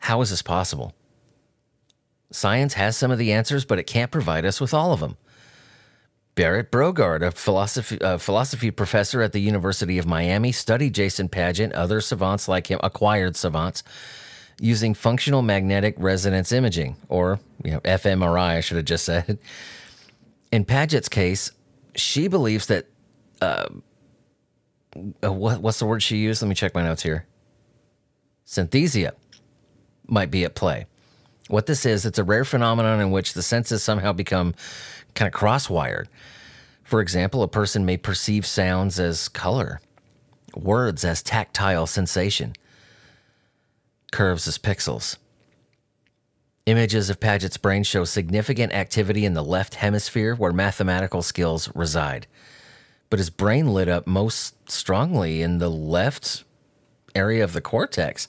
How 0.00 0.20
is 0.20 0.30
this 0.30 0.42
possible? 0.42 0.94
Science 2.30 2.74
has 2.74 2.96
some 2.96 3.10
of 3.10 3.18
the 3.18 3.32
answers, 3.32 3.64
but 3.64 3.78
it 3.78 3.86
can't 3.86 4.10
provide 4.10 4.44
us 4.44 4.60
with 4.60 4.74
all 4.74 4.92
of 4.92 5.00
them. 5.00 5.16
Berit 6.36 6.68
Brogaard, 6.68 7.22
a 7.22 7.30
philosophy, 7.30 7.98
a 8.02 8.18
philosophy 8.18 8.70
professor 8.70 9.22
at 9.22 9.32
the 9.32 9.40
University 9.40 9.96
of 9.96 10.06
Miami, 10.06 10.52
studied 10.52 10.94
Jason 10.94 11.30
Padgett, 11.30 11.72
other 11.74 12.02
savants 12.02 12.46
like 12.46 12.66
him, 12.66 12.78
acquired 12.82 13.36
savants, 13.36 13.82
using 14.60 14.92
functional 14.92 15.40
magnetic 15.40 15.94
resonance 15.98 16.52
imaging, 16.52 16.96
or 17.08 17.40
you 17.64 17.72
know, 17.72 17.80
fMRI, 17.80 18.56
I 18.56 18.60
should 18.60 18.76
have 18.76 18.86
just 18.86 19.06
said. 19.06 19.38
In 20.52 20.66
Padgett's 20.66 21.08
case, 21.08 21.52
she 21.94 22.28
believes 22.28 22.66
that 22.66 22.86
uh, 23.40 23.68
uh, 25.24 25.32
what, 25.32 25.60
what's 25.60 25.78
the 25.78 25.86
word 25.86 26.02
she 26.02 26.18
used? 26.18 26.42
Let 26.42 26.48
me 26.48 26.54
check 26.54 26.74
my 26.74 26.82
notes 26.82 27.02
here. 27.02 27.26
Synesthesia 28.46 29.12
might 30.06 30.30
be 30.30 30.44
at 30.44 30.54
play. 30.54 30.86
What 31.48 31.66
this 31.66 31.86
is, 31.86 32.04
it's 32.04 32.18
a 32.18 32.24
rare 32.24 32.44
phenomenon 32.44 33.00
in 33.00 33.10
which 33.10 33.34
the 33.34 33.42
senses 33.42 33.82
somehow 33.82 34.12
become 34.12 34.54
kind 35.14 35.26
of 35.28 35.32
cross-wired. 35.32 36.08
For 36.82 37.00
example, 37.00 37.42
a 37.42 37.48
person 37.48 37.84
may 37.84 37.96
perceive 37.96 38.46
sounds 38.46 38.98
as 38.98 39.28
color, 39.28 39.80
words 40.54 41.04
as 41.04 41.22
tactile 41.22 41.86
sensation, 41.86 42.54
curves 44.12 44.48
as 44.48 44.58
pixels. 44.58 45.16
Images 46.66 47.10
of 47.10 47.20
Padgett's 47.20 47.58
brain 47.58 47.84
show 47.84 48.04
significant 48.04 48.72
activity 48.72 49.24
in 49.24 49.34
the 49.34 49.44
left 49.44 49.76
hemisphere 49.76 50.34
where 50.34 50.52
mathematical 50.52 51.22
skills 51.22 51.70
reside. 51.76 52.26
But 53.08 53.20
his 53.20 53.30
brain 53.30 53.72
lit 53.72 53.88
up 53.88 54.08
most 54.08 54.68
strongly 54.68 55.42
in 55.42 55.58
the 55.58 55.70
left 55.70 56.42
area 57.14 57.44
of 57.44 57.52
the 57.52 57.60
cortex. 57.60 58.26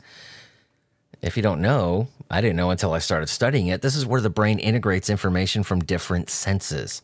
If 1.20 1.36
you 1.36 1.42
don't 1.42 1.62
know, 1.62 2.10
I 2.30 2.42
didn't 2.42 2.58
know 2.58 2.72
until 2.72 2.94
I 2.94 3.00
started 3.00 3.28
studying 3.28 3.68
it. 3.68 3.82
This 3.82 3.96
is 3.96 4.06
where 4.06 4.22
the 4.22 4.30
brain 4.30 4.60
integrates 4.60 5.10
information 5.10 5.64
from 5.64 5.80
different 5.80 6.30
senses. 6.30 7.02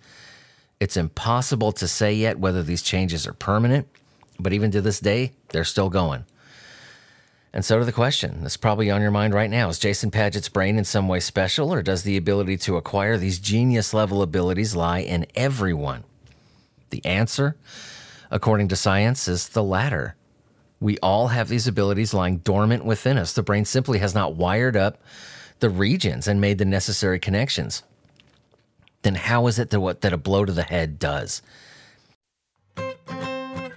It's 0.80 0.98
impossible 0.98 1.72
to 1.74 1.88
say 1.88 2.14
yet 2.14 2.40
whether 2.40 2.62
these 2.62 2.82
changes 2.82 3.26
are 3.26 3.34
permanent, 3.34 3.88
but 4.38 4.54
even 4.54 4.72
to 4.72 4.82
this 4.82 5.00
day, 5.00 5.32
they're 5.50 5.64
still 5.64 5.90
going. 5.90 6.26
And 7.54 7.64
so 7.64 7.80
to 7.80 7.86
the 7.86 7.92
question 7.92 8.42
that's 8.42 8.58
probably 8.58 8.90
on 8.90 9.02
your 9.02 9.12
mind 9.12 9.34
right 9.34 9.50
now 9.50 9.70
is 9.70 9.78
Jason 9.78 10.10
Padgett's 10.10 10.50
brain 10.50 10.78
in 10.78 10.84
some 10.84 11.08
way 11.08 11.20
special, 11.20 11.72
or 11.72 11.84
does 11.84 12.04
the 12.04 12.18
ability 12.18 12.58
to 12.58 12.78
acquire 12.78 13.18
these 13.18 13.40
genius 13.40 13.94
level 13.94 14.24
abilities 14.24 14.76
lie 14.76 15.00
in 15.00 15.28
everyone? 15.36 16.04
The 16.90 17.06
answer, 17.06 17.56
according 18.32 18.70
to 18.70 18.76
science, 18.76 19.28
is 19.28 19.50
the 19.50 19.64
latter. 19.64 20.16
We 20.84 20.98
all 20.98 21.30
have 21.30 21.48
these 21.48 21.66
abilities 21.66 22.14
lying 22.14 22.40
dormant 22.40 22.84
within 22.84 23.18
us. 23.18 23.32
The 23.32 23.42
brain 23.42 23.64
simply 23.64 24.00
has 24.00 24.14
not 24.14 24.36
wired 24.36 24.76
up 24.76 25.02
the 25.60 25.70
regions 25.70 26.28
and 26.28 26.42
made 26.42 26.58
the 26.58 26.66
necessary 26.66 27.20
connections. 27.20 27.84
Then 29.04 29.16
how 29.16 29.48
is 29.48 29.58
it 29.58 29.70
that 29.70 29.80
what 29.80 30.02
that 30.02 30.12
a 30.12 30.18
blow 30.18 30.44
to 30.44 30.52
the 30.52 30.64
head 30.64 31.00
does? 31.00 31.42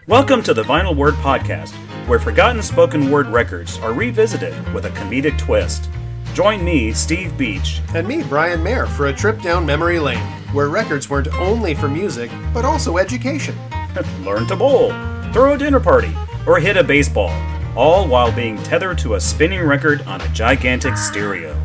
Welcome 0.08 0.42
to 0.42 0.52
the 0.52 0.64
Vinyl 0.64 0.96
Word 0.96 1.14
Podcast 1.14 1.72
where 2.08 2.18
forgotten 2.18 2.60
spoken 2.60 3.08
word 3.08 3.28
records 3.28 3.78
are 3.78 3.92
revisited 3.92 4.52
with 4.74 4.86
a 4.86 4.90
comedic 4.90 5.38
twist. 5.38 5.88
Join 6.34 6.64
me, 6.64 6.92
Steve 6.92 7.38
Beach, 7.38 7.82
and 7.94 8.08
me, 8.08 8.24
Brian 8.24 8.64
Mayer, 8.64 8.86
for 8.86 9.06
a 9.06 9.12
trip 9.12 9.40
down 9.42 9.64
memory 9.64 10.00
lane, 10.00 10.26
where 10.52 10.70
records 10.70 11.08
weren't 11.08 11.32
only 11.34 11.72
for 11.72 11.88
music, 11.88 12.32
but 12.52 12.64
also 12.64 12.98
education. 12.98 13.56
Learn 14.24 14.48
to 14.48 14.56
bowl, 14.56 14.90
throw 15.32 15.54
a 15.54 15.58
dinner 15.58 15.80
party, 15.80 16.12
or 16.46 16.58
hit 16.58 16.76
a 16.76 16.84
baseball, 16.84 17.30
all 17.76 18.06
while 18.06 18.32
being 18.32 18.56
tethered 18.62 18.98
to 18.98 19.14
a 19.14 19.20
spinning 19.20 19.62
record 19.62 20.02
on 20.02 20.20
a 20.20 20.28
gigantic 20.28 20.96
stereo. 20.96 21.60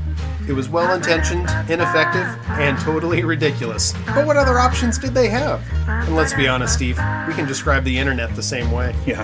It 0.47 0.53
was 0.53 0.67
well 0.69 0.93
intentioned, 0.93 1.47
ineffective, 1.69 2.25
and 2.49 2.77
totally 2.79 3.23
ridiculous. 3.23 3.93
But 4.07 4.25
what 4.25 4.37
other 4.37 4.57
options 4.57 4.97
did 4.97 5.13
they 5.13 5.29
have? 5.29 5.61
And 5.87 6.15
let's 6.15 6.33
be 6.33 6.47
honest, 6.47 6.73
Steve, 6.73 6.97
we 7.27 7.33
can 7.33 7.45
describe 7.45 7.83
the 7.83 7.97
internet 7.97 8.35
the 8.35 8.43
same 8.43 8.71
way. 8.71 8.95
Yeah. 9.05 9.21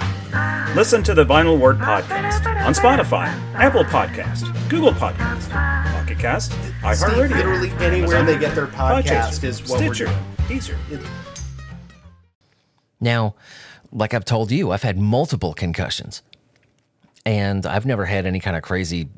Listen 0.76 1.02
to 1.04 1.14
the 1.16 1.26
Vinyl 1.26 1.60
Word 1.60 1.80
Podcast 1.80 2.46
on 2.64 2.74
Spotify, 2.74 3.28
Apple 3.56 3.84
Podcast, 3.84 4.70
Google 4.70 4.92
Podcast, 4.92 5.50
Pocket 5.50 6.20
Cast, 6.20 6.52
iHeartRadio. 6.82 7.36
Literally 7.36 7.72
anywhere 7.84 8.24
they 8.24 8.38
get 8.38 8.54
their 8.54 8.68
podcast 8.68 9.44
is 9.44 9.68
what 9.68 9.80
Stitcher, 9.80 10.06
we're 10.06 10.12
doing. 10.48 10.60
Deezer. 10.60 11.08
Now, 13.02 13.36
like 13.98 14.14
I've 14.14 14.26
told 14.26 14.52
you, 14.52 14.72
I've 14.72 14.84
had 14.84 14.98
multiple 14.98 15.54
concussions. 15.54 16.22
And 17.26 17.66
I've 17.66 17.86
never 17.86 18.06
had 18.06 18.26
any 18.26 18.40
kind 18.40 18.56
of 18.56 18.62
crazy, 18.62 19.10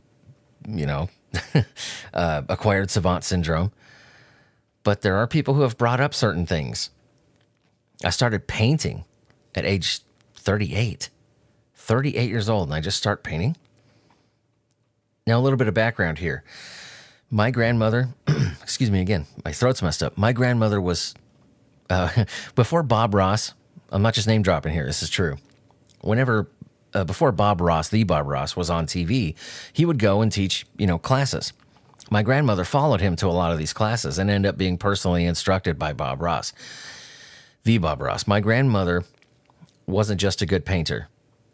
you 0.68 0.86
know, 0.86 1.10
uh, 2.14 2.42
acquired 2.48 2.90
savant 2.90 3.24
syndrome. 3.26 3.72
But 4.84 5.02
there 5.02 5.18
are 5.18 5.28
people 5.28 5.54
who 5.54 5.62
have 5.62 5.78
brought 5.78 6.00
up 6.00 6.14
certain 6.14 6.46
things. 6.46 6.90
I 8.04 8.10
started 8.10 8.48
painting 8.48 9.04
at 9.54 9.66
age 9.66 10.00
38. 10.36 11.10
38 11.76 12.30
years 12.30 12.50
old, 12.50 12.70
and 12.70 12.74
I 12.74 12.80
just 12.80 12.98
start 12.98 13.22
painting. 13.22 13.58
Now, 15.28 15.40
a 15.40 15.42
little 15.42 15.58
bit 15.58 15.68
of 15.68 15.74
background 15.74 16.20
here. 16.20 16.44
My 17.30 17.52
grandmother, 17.52 18.10
excuse 18.62 18.90
me 18.90 19.02
again, 19.02 19.28
my 19.44 19.52
throat's 19.52 19.82
messed 19.82 20.02
up. 20.02 20.18
My 20.18 20.32
grandmother 20.32 20.80
was, 20.80 21.14
uh, 21.90 22.26
before 22.56 22.82
Bob 22.82 23.14
Ross, 23.14 23.54
I'm 23.92 24.02
not 24.02 24.14
just 24.14 24.28
name 24.28 24.42
dropping 24.42 24.74
here, 24.74 24.86
this 24.86 25.02
is 25.04 25.10
true. 25.10 25.38
Whenever 26.02 26.50
uh, 26.94 27.04
before 27.04 27.32
Bob 27.32 27.62
Ross, 27.62 27.90
the 27.90 28.04
Bob 28.04 28.28
Ross, 28.28 28.56
was 28.56 28.70
on 28.70 28.86
TV, 28.86 29.36
he 29.74 29.86
would 29.86 30.00
go 30.00 30.22
and 30.22 30.32
teach, 30.32 30.66
you 30.78 30.88
know, 30.88 30.98
classes. 30.98 31.54
My 32.10 32.24
grandmother 32.24 32.64
followed 32.64 33.02
him 33.02 33.16
to 33.18 33.28
a 33.28 33.30
lot 33.30 33.52
of 33.52 33.58
these 33.60 33.74
classes 33.74 34.18
and 34.18 34.30
ended 34.30 34.50
up 34.50 34.58
being 34.58 34.78
personally 34.78 35.26
instructed 35.26 35.78
by 35.78 35.94
Bob 35.94 36.22
Ross. 36.22 36.54
the 37.64 37.78
Bob 37.78 38.02
Ross. 38.02 38.26
My 38.26 38.40
grandmother 38.40 39.04
wasn't 39.86 40.22
just 40.22 40.42
a 40.42 40.46
good 40.46 40.66
painter, 40.66 41.08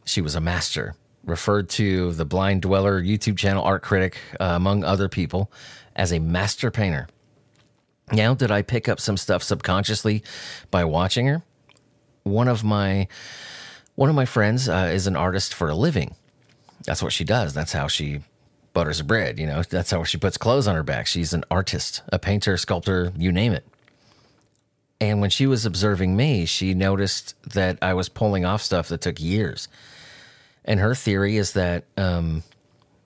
she 0.06 0.22
was 0.22 0.36
a 0.36 0.42
master. 0.42 0.96
Referred 1.24 1.70
to 1.70 2.14
the 2.14 2.26
Blind 2.26 2.62
Dweller 2.62 3.02
YouTube 3.02 3.36
channel 3.38 3.64
art 3.64 3.82
critic, 3.82 4.18
uh, 4.40 4.54
among 4.56 4.84
other 4.84 5.10
people, 5.10 5.52
as 5.96 6.14
a 6.14 6.20
master 6.20 6.70
painter. 6.70 7.08
Now, 8.12 8.36
did 8.36 8.52
I 8.52 8.62
pick 8.62 8.88
up 8.88 9.00
some 9.00 9.18
stuff 9.18 9.42
subconsciously 9.42 10.22
by 10.70 10.86
watching 10.86 11.26
her? 11.26 11.42
One 12.26 12.48
of 12.48 12.64
my 12.64 13.08
one 13.96 14.10
of 14.10 14.16
my 14.16 14.26
friends 14.26 14.68
uh, 14.68 14.90
is 14.92 15.08
an 15.08 15.16
artist 15.16 15.54
for 15.54 15.70
a 15.70 15.76
living. 15.76 16.16
That's 16.86 17.02
what 17.02 17.14
she 17.14 17.24
does. 17.24 17.54
That's 17.54 17.72
how 17.72 17.88
she 17.88 18.22
butters 18.74 19.02
bread. 19.02 19.40
You 19.40 19.48
know, 19.48 19.64
that's 19.64 19.92
how 19.92 20.04
she 20.04 20.18
puts 20.18 20.38
clothes 20.38 20.68
on 20.68 20.76
her 20.76 20.84
back. 20.84 21.08
She's 21.08 21.34
an 21.34 21.46
artist, 21.50 22.02
a 22.10 22.20
painter, 22.20 22.58
sculptor, 22.58 23.14
you 23.16 23.32
name 23.32 23.54
it. 23.54 23.66
And 25.00 25.22
when 25.22 25.30
she 25.30 25.46
was 25.46 25.66
observing 25.66 26.16
me, 26.16 26.46
she 26.46 26.74
noticed 26.74 27.36
that 27.54 27.78
I 27.82 27.94
was 27.94 28.10
pulling 28.10 28.44
off 28.44 28.62
stuff 28.62 28.88
that 28.90 29.02
took 29.02 29.22
years. 29.22 29.68
And 30.64 30.80
her 30.80 30.96
theory 30.96 31.38
is 31.38 31.54
that, 31.54 31.86
um, 31.96 32.44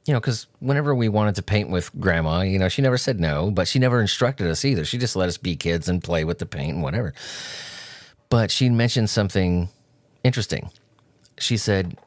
you 0.05 0.13
know, 0.13 0.19
because 0.19 0.47
whenever 0.59 0.95
we 0.95 1.09
wanted 1.09 1.35
to 1.35 1.41
paint 1.41 1.69
with 1.69 1.91
grandma, 1.99 2.41
you 2.41 2.57
know, 2.57 2.69
she 2.69 2.81
never 2.81 2.97
said 2.97 3.19
no, 3.19 3.51
but 3.51 3.67
she 3.67 3.79
never 3.79 3.99
instructed 3.99 4.47
us 4.47 4.63
either. 4.63 4.85
She 4.85 4.97
just 4.97 5.15
let 5.15 5.27
us 5.27 5.37
be 5.37 5.55
kids 5.55 5.89
and 5.89 6.03
play 6.03 6.23
with 6.23 6.39
the 6.39 6.45
paint 6.45 6.75
and 6.75 6.83
whatever. 6.83 7.13
But 8.29 8.51
she 8.51 8.69
mentioned 8.69 9.09
something 9.09 9.69
interesting. 10.23 10.69
She 11.37 11.57
said, 11.57 11.97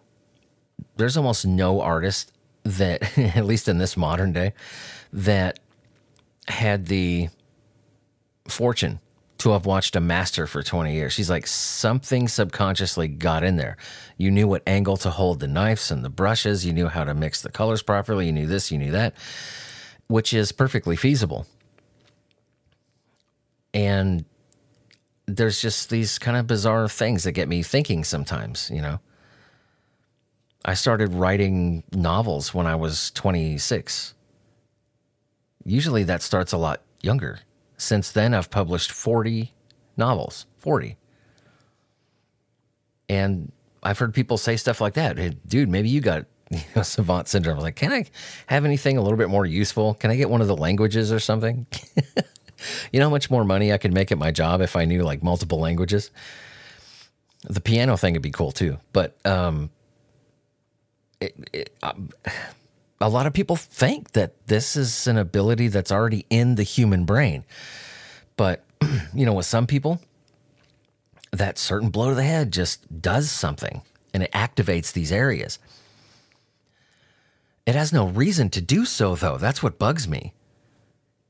There's 0.97 1.17
almost 1.17 1.47
no 1.47 1.81
artist 1.81 2.33
that, 2.65 3.19
at 3.37 3.45
least 3.45 3.69
in 3.69 3.79
this 3.79 3.97
modern 3.97 4.33
day, 4.33 4.55
that 5.13 5.59
had 6.49 6.87
the 6.87 7.29
fortune 8.49 9.01
to 9.43 9.51
have 9.51 9.67
watched 9.67 9.97
a 9.97 10.01
master 10.01 10.47
for 10.47 10.63
20 10.63 10.95
years. 10.95 11.13
She's 11.13 11.29
like, 11.29 11.49
something 11.49 12.29
subconsciously 12.29 13.09
got 13.09 13.43
in 13.43 13.57
there. 13.57 13.77
You 14.17 14.31
knew 14.31 14.47
what 14.47 14.63
angle 14.69 14.97
to 14.99 15.11
hold 15.11 15.41
the 15.41 15.49
knives 15.49 15.91
and 15.91 16.05
the 16.05 16.09
brushes. 16.09 16.65
You 16.65 16.73
knew 16.73 16.87
how 16.87 17.03
to 17.03 17.13
mix 17.13 17.43
the 17.43 17.51
colors 17.51 17.83
properly. 17.83 18.27
You 18.27 18.33
knew 18.33 18.47
this, 18.47 18.71
you 18.71 18.79
knew 18.79 18.93
that, 18.93 19.15
which 20.07 20.33
is 20.33 20.53
perfectly 20.53 20.95
feasible. 20.95 21.47
And 23.75 24.25
there's 25.27 25.61
just 25.61 25.91
these 25.91 26.19
kind 26.19 26.37
of 26.37 26.47
bizarre 26.47 26.89
things 26.89 27.25
that 27.25 27.33
get 27.33 27.49
me 27.49 27.63
thinking 27.63 28.05
sometimes, 28.05 28.71
you 28.73 28.83
know. 28.83 29.01
I 30.65 30.75
started 30.75 31.13
writing 31.13 31.83
novels 31.93 32.55
when 32.55 32.67
I 32.67 32.77
was 32.77 33.11
26. 33.13 34.15
Usually 35.65 36.05
that 36.05 36.23
starts 36.23 36.53
a 36.53 36.57
lot 36.57 36.83
younger. 37.03 37.41
Since 37.77 38.13
then, 38.13 38.33
I've 38.33 38.51
published 38.51 38.93
40 38.93 39.53
novels. 39.97 40.47
40. 40.59 40.97
And 43.09 43.51
I've 43.83 43.99
heard 43.99 44.15
people 44.15 44.39
say 44.39 44.57
stuff 44.57 44.81
like 44.81 44.95
that. 44.95 45.19
Hey, 45.19 45.37
dude, 45.47 45.69
maybe 45.69 45.89
you 45.89 46.01
got 46.01 46.27
you 46.51 46.61
know, 46.77 46.83
savant 46.83 47.29
syndrome. 47.29 47.59
Like, 47.59 47.77
can 47.77 47.93
I 47.93 48.05
have 48.47 48.65
anything 48.65 48.97
a 48.99 49.03
little 49.03 49.19
bit 49.19 49.29
more 49.29 49.47
useful? 49.47 49.95
Can 49.95 50.11
I 50.11 50.17
get 50.17 50.31
one 50.31 50.41
of 50.41 50.47
the 50.47 50.57
languages 50.57 51.11
or 51.13 51.19
something? 51.19 51.67
you 52.93 53.01
know 53.01 53.07
how 53.07 53.11
much 53.11 53.31
more 53.31 53.45
money 53.45 53.73
I 53.73 53.79
could 53.79 53.93
make 53.93 54.13
at 54.13 54.19
my 54.19 54.31
job 54.31 54.61
if 54.61 54.77
I 54.77 54.85
knew 54.85 55.03
like 55.03 55.23
multiple 55.23 55.59
languages? 55.59 56.11
The 57.45 57.61
piano 57.61 57.97
thing 57.97 58.15
would 58.15 58.23
be 58.23 58.31
cool 58.31 58.53
too. 58.53 58.79
But 58.93 59.17
um, 59.25 59.71
it, 61.21 61.35
it, 61.53 61.77
um, 61.83 62.11
a 63.01 63.09
lot 63.09 63.27
of 63.27 63.33
people 63.33 63.57
think 63.57 64.13
that 64.13 64.47
this 64.47 64.77
is 64.77 65.07
an 65.07 65.19
ability 65.19 65.69
that's 65.69 65.93
already 65.93 66.25
in 66.31 66.55
the 66.55 66.63
human 66.63 67.05
brain. 67.05 67.45
But, 68.37 68.65
you 69.15 69.27
know, 69.27 69.33
with 69.33 69.47
some 69.47 69.67
people, 69.67 70.01
that 71.33 71.59
certain 71.59 71.91
blow 71.91 72.11
to 72.11 72.15
the 72.15 72.23
head 72.23 72.53
just 72.53 73.01
does 73.01 73.31
something 73.31 73.83
and 74.15 74.23
it 74.23 74.33
activates 74.33 74.93
these 74.93 75.11
areas. 75.11 75.59
It 77.67 77.75
has 77.75 77.93
no 77.93 78.07
reason 78.07 78.51
to 78.51 78.61
do 78.61 78.85
so, 78.85 79.15
though. 79.15 79.39
That's 79.39 79.63
what 79.63 79.79
bugs 79.79 80.09
me. 80.09 80.33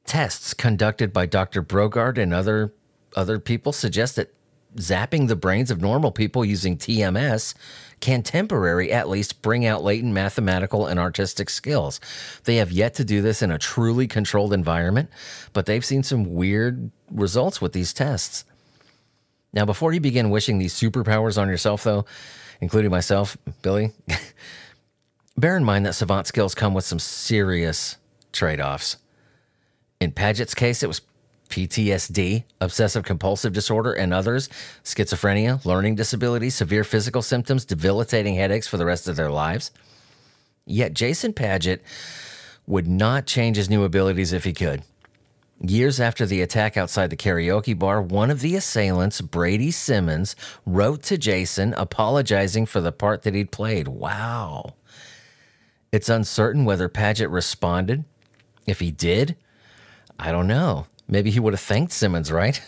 Tests 0.05 0.55
conducted 0.55 1.13
by 1.13 1.27
Dr. 1.27 1.63
Brogaard 1.63 2.19
and 2.19 2.35
other 2.35 2.73
other 3.15 3.39
people 3.39 3.73
suggest 3.73 4.17
that 4.17 4.33
zapping 4.77 5.29
the 5.29 5.37
brains 5.37 5.71
of 5.71 5.83
normal 5.83 6.11
people 6.11 6.45
using 6.45 6.77
TMS 6.77 7.55
can 8.01 8.23
temporarily 8.23 8.91
at 8.91 9.09
least 9.09 9.43
bring 9.43 9.67
out 9.67 9.85
latent 9.85 10.13
mathematical 10.13 10.87
and 10.87 10.99
artistic 10.99 11.51
skills. 11.51 12.01
They 12.45 12.57
have 12.57 12.73
yet 12.73 12.95
to 12.95 13.05
do 13.05 13.23
this 13.23 13.43
in 13.43 13.51
a 13.51 13.59
truly 13.59 14.09
controlled 14.09 14.53
environment, 14.53 15.11
but 15.53 15.67
they've 15.67 15.85
seen 15.85 16.03
some 16.03 16.35
weird 16.35 16.91
results 17.11 17.61
with 17.61 17.73
these 17.73 17.93
tests. 17.93 18.45
Now, 19.53 19.67
before 19.67 19.93
you 19.93 20.01
begin 20.01 20.31
wishing 20.31 20.59
these 20.59 20.75
superpowers 20.75 21.41
on 21.41 21.49
yourself, 21.49 21.85
though, 21.85 22.07
including 22.61 22.91
myself, 22.91 23.37
Billy, 23.61 23.93
bear 25.37 25.57
in 25.57 25.65
mind 25.65 25.85
that 25.85 25.95
savant 25.95 26.27
skills 26.27 26.55
come 26.55 26.73
with 26.73 26.85
some 26.85 26.99
serious 26.99 27.99
trade 28.33 28.61
offs. 28.61 28.97
In 30.03 30.11
Padgett's 30.11 30.55
case, 30.55 30.83
it 30.83 30.89
was 30.89 31.01
PTSD, 31.49 32.43
obsessive 32.61 33.05
compulsive 33.05 33.53
disorder, 33.53 33.93
and 33.93 34.13
others, 34.13 34.49
schizophrenia, 34.83 35.65
learning 35.65 35.95
disabilities, 35.95 36.57
severe 36.57 36.83
physical 36.83 37.23
symptoms, 37.23 37.65
debilitating 37.65 38.35
headaches 38.35 38.67
for 38.67 38.79
the 38.79 38.85
rest 38.85 39.07
of 39.07 39.15
their 39.15 39.31
lives. 39.31 39.71
Yet 40.67 40.95
Jason 40.95 41.33
Padgett 41.33 41.83
would 42.67 42.89
not 42.89 43.27
change 43.27 43.57
his 43.57 43.71
new 43.71 43.85
abilities 43.85 44.33
if 44.33 44.43
he 44.43 44.53
could. 44.53 44.83
Years 45.61 46.01
after 46.01 46.27
the 46.27 46.43
attack 46.43 46.77
outside 46.77 47.11
the 47.11 47.17
karaoke 47.17 47.79
bar, 47.79 48.03
one 48.03 48.33
of 48.33 48.41
the 48.41 48.57
assailants, 48.57 49.21
Brady 49.21 49.71
Simmons, 49.71 50.35
wrote 50.67 51.05
to 51.05 51.17
Jason 51.17 51.75
apologizing 51.75 52.67
for 52.67 52.81
the 52.81 52.91
part 52.91 53.23
that 53.23 53.35
he'd 53.35 53.53
played. 53.53 53.87
Wow. 53.87 54.75
It's 55.93 56.09
uncertain 56.09 56.65
whether 56.65 56.89
Padgett 56.89 57.31
responded. 57.31 58.05
If 58.67 58.81
he 58.81 58.91
did, 58.91 59.37
I 60.23 60.31
don't 60.31 60.47
know. 60.47 60.87
Maybe 61.09 61.33
he 61.33 61.41
would 61.41 61.53
have 61.53 61.61
thanked 61.61 61.91
Simmons, 61.93 62.31
right? 62.31 62.63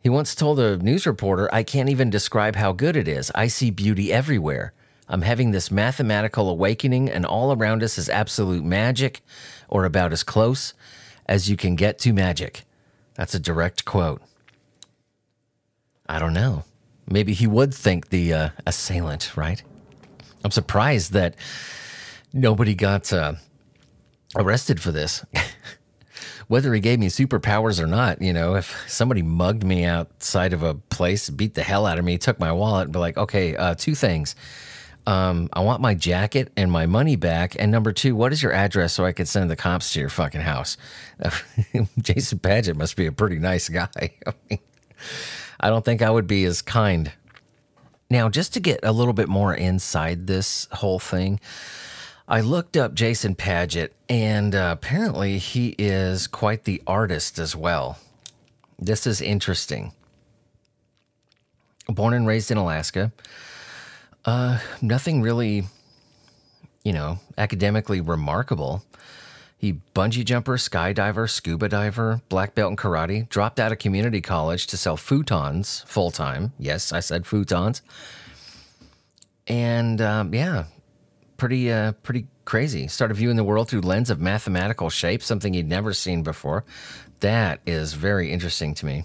He 0.00 0.08
once 0.08 0.34
told 0.34 0.58
a 0.58 0.78
news 0.78 1.06
reporter, 1.06 1.52
I 1.52 1.62
can't 1.64 1.90
even 1.90 2.08
describe 2.08 2.56
how 2.56 2.72
good 2.72 2.96
it 2.96 3.06
is. 3.06 3.30
I 3.34 3.48
see 3.48 3.70
beauty 3.70 4.10
everywhere. 4.10 4.72
I'm 5.06 5.20
having 5.20 5.50
this 5.50 5.70
mathematical 5.70 6.48
awakening, 6.48 7.10
and 7.10 7.26
all 7.26 7.52
around 7.52 7.82
us 7.82 7.98
is 7.98 8.08
absolute 8.08 8.64
magic, 8.64 9.20
or 9.68 9.84
about 9.84 10.14
as 10.14 10.22
close 10.22 10.72
as 11.26 11.50
you 11.50 11.58
can 11.58 11.76
get 11.76 11.98
to 11.98 12.14
magic. 12.14 12.62
That's 13.16 13.34
a 13.34 13.38
direct 13.38 13.84
quote. 13.84 14.22
I 16.08 16.18
don't 16.18 16.32
know. 16.32 16.64
Maybe 17.06 17.34
he 17.34 17.46
would 17.46 17.74
thank 17.74 18.08
the 18.08 18.32
uh, 18.32 18.48
assailant, 18.66 19.36
right? 19.36 19.62
I'm 20.42 20.52
surprised 20.52 21.12
that 21.12 21.36
nobody 22.32 22.74
got 22.74 23.12
uh, 23.12 23.34
arrested 24.34 24.80
for 24.80 24.90
this. 24.90 25.22
whether 26.48 26.72
he 26.72 26.80
gave 26.80 26.98
me 26.98 27.08
superpowers 27.08 27.80
or 27.80 27.86
not, 27.86 28.22
you 28.22 28.32
know, 28.32 28.54
if 28.54 28.88
somebody 28.88 29.22
mugged 29.22 29.64
me 29.64 29.84
outside 29.84 30.52
of 30.52 30.62
a 30.62 30.74
place, 30.74 31.28
beat 31.28 31.54
the 31.54 31.62
hell 31.62 31.86
out 31.86 31.98
of 31.98 32.04
me, 32.04 32.18
took 32.18 32.38
my 32.38 32.52
wallet, 32.52 32.84
and 32.84 32.92
be 32.92 32.98
like, 32.98 33.16
okay, 33.16 33.56
uh, 33.56 33.74
two 33.74 33.94
things. 33.94 34.36
Um, 35.06 35.48
I 35.52 35.60
want 35.60 35.80
my 35.80 35.94
jacket 35.94 36.52
and 36.56 36.70
my 36.70 36.86
money 36.86 37.14
back. 37.16 37.56
And 37.58 37.70
number 37.70 37.92
two, 37.92 38.16
what 38.16 38.32
is 38.32 38.42
your 38.42 38.52
address 38.52 38.92
so 38.92 39.04
I 39.04 39.12
could 39.12 39.28
send 39.28 39.50
the 39.50 39.56
cops 39.56 39.92
to 39.92 40.00
your 40.00 40.08
fucking 40.08 40.40
house? 40.40 40.76
Jason 42.00 42.38
Padgett 42.38 42.76
must 42.76 42.96
be 42.96 43.06
a 43.06 43.12
pretty 43.12 43.38
nice 43.38 43.68
guy. 43.68 44.14
I 45.60 45.68
don't 45.68 45.84
think 45.84 46.02
I 46.02 46.10
would 46.10 46.26
be 46.26 46.44
as 46.44 46.60
kind. 46.60 47.12
Now, 48.10 48.28
just 48.28 48.52
to 48.54 48.60
get 48.60 48.80
a 48.82 48.92
little 48.92 49.14
bit 49.14 49.28
more 49.28 49.54
inside 49.54 50.26
this 50.26 50.68
whole 50.72 50.98
thing, 50.98 51.40
I 52.28 52.40
looked 52.40 52.76
up 52.76 52.94
Jason 52.94 53.36
Padgett, 53.36 53.90
and 54.08 54.52
uh, 54.52 54.74
apparently 54.76 55.38
he 55.38 55.76
is 55.78 56.26
quite 56.26 56.64
the 56.64 56.82
artist 56.84 57.38
as 57.38 57.54
well. 57.54 57.98
This 58.80 59.06
is 59.06 59.20
interesting. 59.20 59.92
Born 61.88 62.14
and 62.14 62.26
raised 62.26 62.50
in 62.50 62.56
Alaska, 62.56 63.12
uh, 64.24 64.58
nothing 64.82 65.22
really, 65.22 65.66
you 66.82 66.92
know, 66.92 67.20
academically 67.38 68.00
remarkable. 68.00 68.84
He 69.56 69.80
bungee 69.94 70.24
jumper, 70.24 70.56
skydiver, 70.56 71.30
scuba 71.30 71.68
diver, 71.68 72.22
black 72.28 72.56
belt 72.56 72.72
in 72.72 72.76
karate, 72.76 73.28
dropped 73.28 73.60
out 73.60 73.70
of 73.70 73.78
community 73.78 74.20
college 74.20 74.66
to 74.66 74.76
sell 74.76 74.96
futons 74.96 75.86
full 75.86 76.10
time. 76.10 76.52
Yes, 76.58 76.92
I 76.92 76.98
said 76.98 77.22
futons. 77.22 77.82
And 79.46 80.00
um, 80.00 80.34
yeah, 80.34 80.64
pretty 81.36 81.70
uh, 81.70 81.92
pretty 81.92 82.26
crazy. 82.44 82.88
Started 82.88 83.14
viewing 83.14 83.36
the 83.36 83.44
world 83.44 83.68
through 83.68 83.80
lens 83.82 84.10
of 84.10 84.20
mathematical 84.20 84.90
shape, 84.90 85.22
something 85.22 85.54
he'd 85.54 85.68
never 85.68 85.92
seen 85.92 86.22
before. 86.22 86.64
That 87.20 87.60
is 87.66 87.94
very 87.94 88.32
interesting 88.32 88.74
to 88.74 88.86
me. 88.86 89.04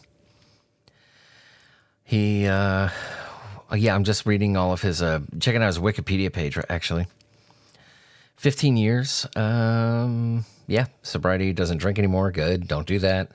He, 2.04 2.46
uh, 2.46 2.90
yeah, 3.74 3.96
I'm 3.96 4.04
just 4.04 4.26
reading 4.26 4.58
all 4.58 4.74
of 4.74 4.82
his, 4.82 5.02
uh, 5.02 5.22
checking 5.40 5.64
out 5.64 5.68
his 5.68 5.80
Wikipedia 5.80 6.32
page 6.32 6.58
actually. 6.70 7.08
15 8.36 8.76
years. 8.76 9.28
Um, 9.36 10.46
yeah, 10.68 10.88
sobriety 11.04 11.54
doesn't 11.54 11.78
drink 11.78 12.00
anymore. 12.00 12.32
Good. 12.32 12.68
Don't 12.68 12.88
do 12.88 13.00
that. 13.00 13.32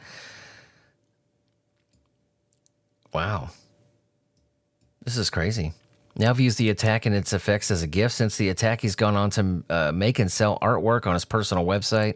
Wow. 3.15 3.51
This 5.05 5.17
is 5.17 5.31
crazy. 5.31 5.73
Now 6.19 6.33
views 6.33 6.57
the 6.57 6.71
attack 6.71 7.05
and 7.05 7.15
its 7.15 7.35
effects 7.35 7.71
as 7.71 7.83
a 7.83 7.87
gift. 7.87 8.15
Since 8.15 8.39
the 8.39 8.49
attack, 8.49 8.81
he's 8.81 8.97
gone 8.97 9.17
on 9.17 9.31
to 9.31 9.65
uh, 9.69 9.93
make 9.93 10.19
and 10.19 10.33
sell 10.33 10.59
artwork 10.61 11.07
on 11.07 11.13
his 11.13 11.27
personal 11.27 11.67
website, 11.67 12.15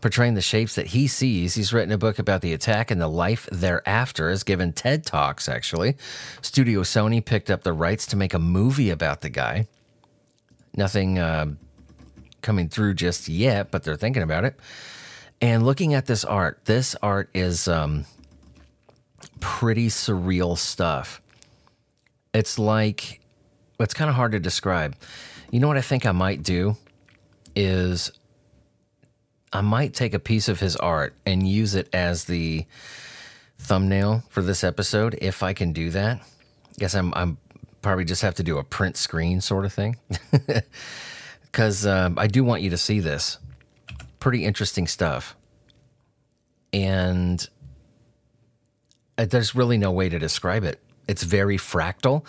portraying 0.00 0.34
the 0.34 0.42
shapes 0.42 0.74
that 0.74 0.88
he 0.88 1.06
sees. 1.06 1.54
He's 1.54 1.72
written 1.72 1.92
a 1.92 1.98
book 1.98 2.18
about 2.18 2.40
the 2.40 2.52
attack 2.52 2.90
and 2.90 3.00
the 3.00 3.06
life 3.06 3.48
thereafter. 3.52 4.30
Has 4.30 4.42
given 4.42 4.72
TED 4.72 5.04
talks. 5.04 5.48
Actually, 5.48 5.96
Studio 6.42 6.82
Sony 6.82 7.24
picked 7.24 7.48
up 7.48 7.62
the 7.62 7.72
rights 7.72 8.06
to 8.06 8.16
make 8.16 8.34
a 8.34 8.40
movie 8.40 8.90
about 8.90 9.20
the 9.20 9.30
guy. 9.30 9.68
Nothing 10.76 11.20
uh, 11.20 11.46
coming 12.42 12.68
through 12.68 12.94
just 12.94 13.28
yet, 13.28 13.70
but 13.70 13.84
they're 13.84 13.96
thinking 13.96 14.24
about 14.24 14.44
it. 14.44 14.58
And 15.40 15.64
looking 15.64 15.94
at 15.94 16.06
this 16.06 16.24
art, 16.24 16.64
this 16.64 16.96
art 17.00 17.30
is 17.32 17.68
um, 17.68 18.06
pretty 19.38 19.86
surreal 19.86 20.58
stuff. 20.58 21.20
It's 22.34 22.58
like 22.58 23.20
it's 23.80 23.94
kind 23.94 24.08
of 24.08 24.16
hard 24.16 24.32
to 24.32 24.40
describe. 24.40 24.96
You 25.50 25.60
know 25.60 25.68
what 25.68 25.76
I 25.76 25.82
think 25.82 26.06
I 26.06 26.12
might 26.12 26.42
do 26.42 26.76
is 27.54 28.12
I 29.52 29.60
might 29.60 29.94
take 29.94 30.14
a 30.14 30.18
piece 30.18 30.48
of 30.48 30.60
his 30.60 30.76
art 30.76 31.14
and 31.24 31.48
use 31.48 31.74
it 31.74 31.88
as 31.92 32.24
the 32.24 32.66
thumbnail 33.58 34.22
for 34.28 34.42
this 34.42 34.62
episode 34.62 35.16
if 35.20 35.42
I 35.42 35.52
can 35.52 35.72
do 35.72 35.90
that. 35.90 36.20
Guess 36.78 36.94
I'm 36.94 37.12
I'm 37.14 37.38
probably 37.82 38.04
just 38.04 38.22
have 38.22 38.34
to 38.34 38.42
do 38.42 38.58
a 38.58 38.64
print 38.64 38.96
screen 38.96 39.40
sort 39.40 39.64
of 39.64 39.72
thing 39.72 39.96
because 41.42 41.86
um, 41.86 42.18
I 42.18 42.26
do 42.26 42.44
want 42.44 42.62
you 42.62 42.70
to 42.70 42.76
see 42.76 43.00
this. 43.00 43.38
Pretty 44.18 44.44
interesting 44.44 44.86
stuff, 44.88 45.36
and 46.72 47.48
uh, 49.16 49.24
there's 49.24 49.54
really 49.54 49.78
no 49.78 49.92
way 49.92 50.08
to 50.08 50.18
describe 50.18 50.64
it. 50.64 50.80
It's 51.06 51.22
very 51.22 51.56
fractal 51.56 52.26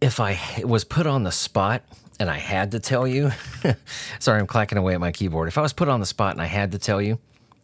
if 0.00 0.20
I 0.20 0.38
was 0.64 0.84
put 0.84 1.06
on 1.06 1.24
the 1.24 1.32
spot 1.32 1.82
and 2.20 2.30
I 2.30 2.38
had 2.38 2.72
to 2.72 2.80
tell 2.80 3.06
you, 3.06 3.30
sorry, 4.18 4.40
I'm 4.40 4.46
clacking 4.46 4.78
away 4.78 4.94
at 4.94 5.00
my 5.00 5.12
keyboard. 5.12 5.48
If 5.48 5.58
I 5.58 5.62
was 5.62 5.72
put 5.72 5.88
on 5.88 6.00
the 6.00 6.06
spot 6.06 6.32
and 6.32 6.42
I 6.42 6.46
had 6.46 6.72
to 6.72 6.78
tell 6.78 7.00
you, 7.02 7.18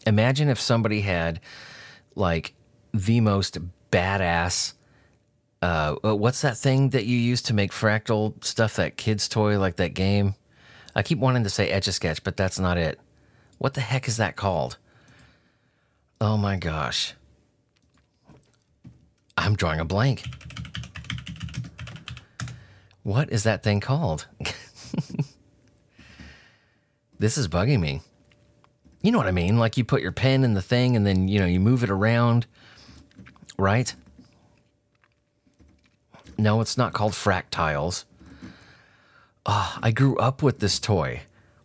imagine 0.06 0.48
if 0.48 0.60
somebody 0.60 1.00
had 1.00 1.40
like 2.14 2.54
the 2.92 3.20
most 3.20 3.58
badass. 3.90 4.74
Uh, 5.62 5.96
uh, 6.04 6.14
what's 6.14 6.42
that 6.42 6.56
thing 6.56 6.90
that 6.90 7.06
you 7.06 7.16
use 7.16 7.42
to 7.42 7.54
make 7.54 7.72
fractal 7.72 8.42
stuff? 8.44 8.76
That 8.76 8.96
kids' 8.96 9.28
toy, 9.28 9.58
like 9.58 9.76
that 9.76 9.94
game. 9.94 10.34
I 10.94 11.02
keep 11.02 11.18
wanting 11.18 11.44
to 11.44 11.50
say 11.50 11.70
Etch 11.70 11.88
a 11.88 11.92
Sketch, 11.92 12.22
but 12.22 12.36
that's 12.36 12.58
not 12.58 12.76
it. 12.76 13.00
What 13.58 13.74
the 13.74 13.80
heck 13.80 14.06
is 14.06 14.18
that 14.18 14.36
called? 14.36 14.76
Oh 16.20 16.36
my 16.36 16.56
gosh. 16.56 17.14
I'm 19.36 19.56
drawing 19.56 19.80
a 19.80 19.84
blank. 19.84 20.24
What 23.04 23.30
is 23.30 23.44
that 23.44 23.62
thing 23.62 23.80
called? 23.80 24.26
this 27.18 27.38
is 27.38 27.48
bugging 27.48 27.80
me. 27.80 28.00
You 29.02 29.12
know 29.12 29.18
what 29.18 29.26
I 29.26 29.32
mean? 29.32 29.58
Like 29.58 29.76
you 29.76 29.84
put 29.84 30.00
your 30.00 30.10
pen 30.10 30.42
in 30.42 30.54
the 30.54 30.62
thing 30.62 30.96
and 30.96 31.06
then, 31.06 31.28
you 31.28 31.38
know, 31.38 31.44
you 31.44 31.60
move 31.60 31.84
it 31.84 31.90
around, 31.90 32.46
right? 33.58 33.94
No, 36.38 36.62
it's 36.62 36.78
not 36.78 36.94
called 36.94 37.12
fractiles. 37.12 38.06
Oh, 39.44 39.78
I 39.82 39.90
grew 39.90 40.16
up 40.16 40.42
with 40.42 40.60
this 40.60 40.78
toy. 40.78 41.24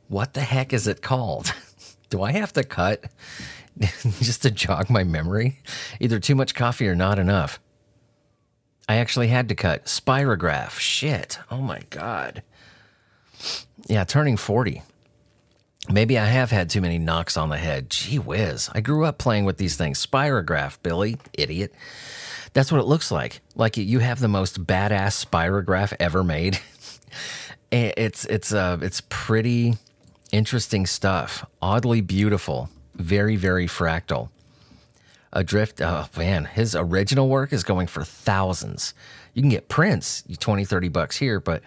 What 0.10 0.34
the 0.34 0.42
heck 0.42 0.74
is 0.74 0.88
it 0.88 1.02
called? 1.02 1.54
Do 2.10 2.22
I 2.22 2.34
have 2.34 2.52
to 2.54 2.66
cut 2.66 3.06
just 3.80 4.42
to 4.42 4.52
jog 4.52 4.90
my 4.90 5.06
memory? 5.06 5.60
Either 6.02 6.20
too 6.20 6.36
much 6.36 6.54
coffee 6.54 6.90
or 6.90 6.96
not 6.96 7.18
enough. 7.18 7.62
I 8.90 8.96
actually 8.96 9.28
had 9.28 9.48
to 9.50 9.56
cut. 9.56 9.86
Spirograph. 9.86 10.80
Shit. 10.80 11.38
Oh 11.52 11.62
my 11.62 11.84
God. 11.92 12.42
Yeah, 13.86 14.04
turning 14.04 14.36
40. 14.36 14.82
Maybe 15.92 16.18
I 16.18 16.26
have 16.26 16.50
had 16.50 16.72
too 16.72 16.82
many 16.82 16.98
knocks 16.98 17.38
on 17.38 17.50
the 17.50 17.58
head. 17.58 17.92
Gee 17.92 18.18
whiz. 18.18 18.68
I 18.74 18.82
grew 18.82 19.06
up 19.06 19.20
playing 19.20 19.46
with 19.46 19.58
these 19.58 19.78
things. 19.78 20.04
Spirograph, 20.04 20.80
Billy. 20.82 21.18
Idiot. 21.34 21.72
That's 22.54 22.72
what 22.72 22.82
it 22.82 22.88
looks 22.88 23.12
like. 23.12 23.42
Like 23.56 23.78
you 23.78 24.00
have 24.00 24.20
the 24.20 24.28
most 24.28 24.66
badass 24.66 25.24
spirograph 25.24 25.96
ever 26.00 26.24
made. 26.24 26.60
it's 27.72 28.26
it's 28.26 28.52
uh 28.52 28.80
it's 28.82 29.04
pretty 29.08 29.76
interesting 30.32 30.88
stuff. 30.88 31.46
Oddly 31.62 32.02
beautiful. 32.02 32.72
Very 32.96 33.36
very 33.36 33.68
fractal. 33.68 34.30
Adrift, 35.32 35.80
oh 35.82 36.08
man, 36.18 36.46
his 36.46 36.76
original 36.76 37.30
work 37.30 37.54
is 37.54 37.64
going 37.64 37.88
for 37.88 38.04
thousands. 38.04 38.94
You 39.34 39.42
can 39.42 39.50
get 39.50 39.70
prints, 39.70 40.24
20, 40.40 40.66
30 40.66 40.90
bucks 40.90 41.18
here, 41.18 41.40
but 41.40 41.62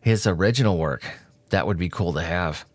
his 0.00 0.26
original 0.26 0.76
work, 0.76 1.04
that 1.50 1.66
would 1.66 1.78
be 1.78 1.88
cool 1.88 2.12
to 2.12 2.22
have. 2.22 2.66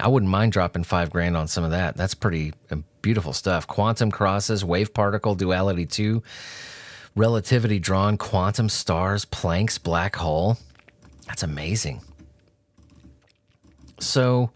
I 0.00 0.08
wouldn't 0.08 0.30
mind 0.30 0.52
dropping 0.52 0.84
five 0.84 1.10
grand 1.10 1.36
on 1.36 1.46
some 1.46 1.62
of 1.62 1.70
that. 1.70 1.96
That's 1.96 2.14
pretty 2.14 2.52
uh, 2.70 2.76
beautiful 3.02 3.32
stuff. 3.32 3.66
Quantum 3.66 4.10
crosses, 4.10 4.64
wave 4.64 4.92
particle, 4.92 5.34
duality 5.34 5.86
2, 5.86 6.22
relativity 7.14 7.78
drawn, 7.78 8.16
quantum 8.16 8.68
stars, 8.68 9.24
Planck's 9.24 9.78
black 9.78 10.16
hole. 10.16 10.56
That's 11.26 11.42
amazing. 11.42 12.00
So, 14.00 14.50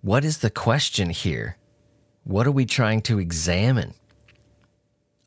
what 0.00 0.24
is 0.24 0.38
the 0.38 0.50
question 0.50 1.10
here? 1.10 1.56
What 2.24 2.46
are 2.46 2.52
we 2.52 2.64
trying 2.64 3.02
to 3.02 3.18
examine? 3.18 3.94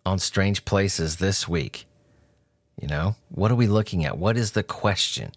On 0.05 0.19
Strange 0.19 0.65
Places 0.65 1.17
this 1.17 1.47
week? 1.47 1.85
You 2.81 2.87
know, 2.87 3.15
what 3.29 3.51
are 3.51 3.55
we 3.55 3.67
looking 3.67 4.05
at? 4.05 4.17
What 4.17 4.37
is 4.37 4.51
the 4.51 4.63
question? 4.63 5.31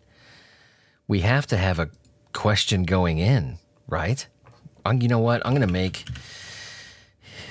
We 1.06 1.20
have 1.20 1.46
to 1.48 1.56
have 1.56 1.78
a 1.78 1.90
question 2.32 2.84
going 2.84 3.18
in, 3.18 3.58
right? 3.86 4.26
I'm, 4.86 5.02
you 5.02 5.08
know 5.08 5.18
what? 5.18 5.44
I'm 5.44 5.52
going 5.52 5.66
to 5.66 5.72
make 5.72 6.04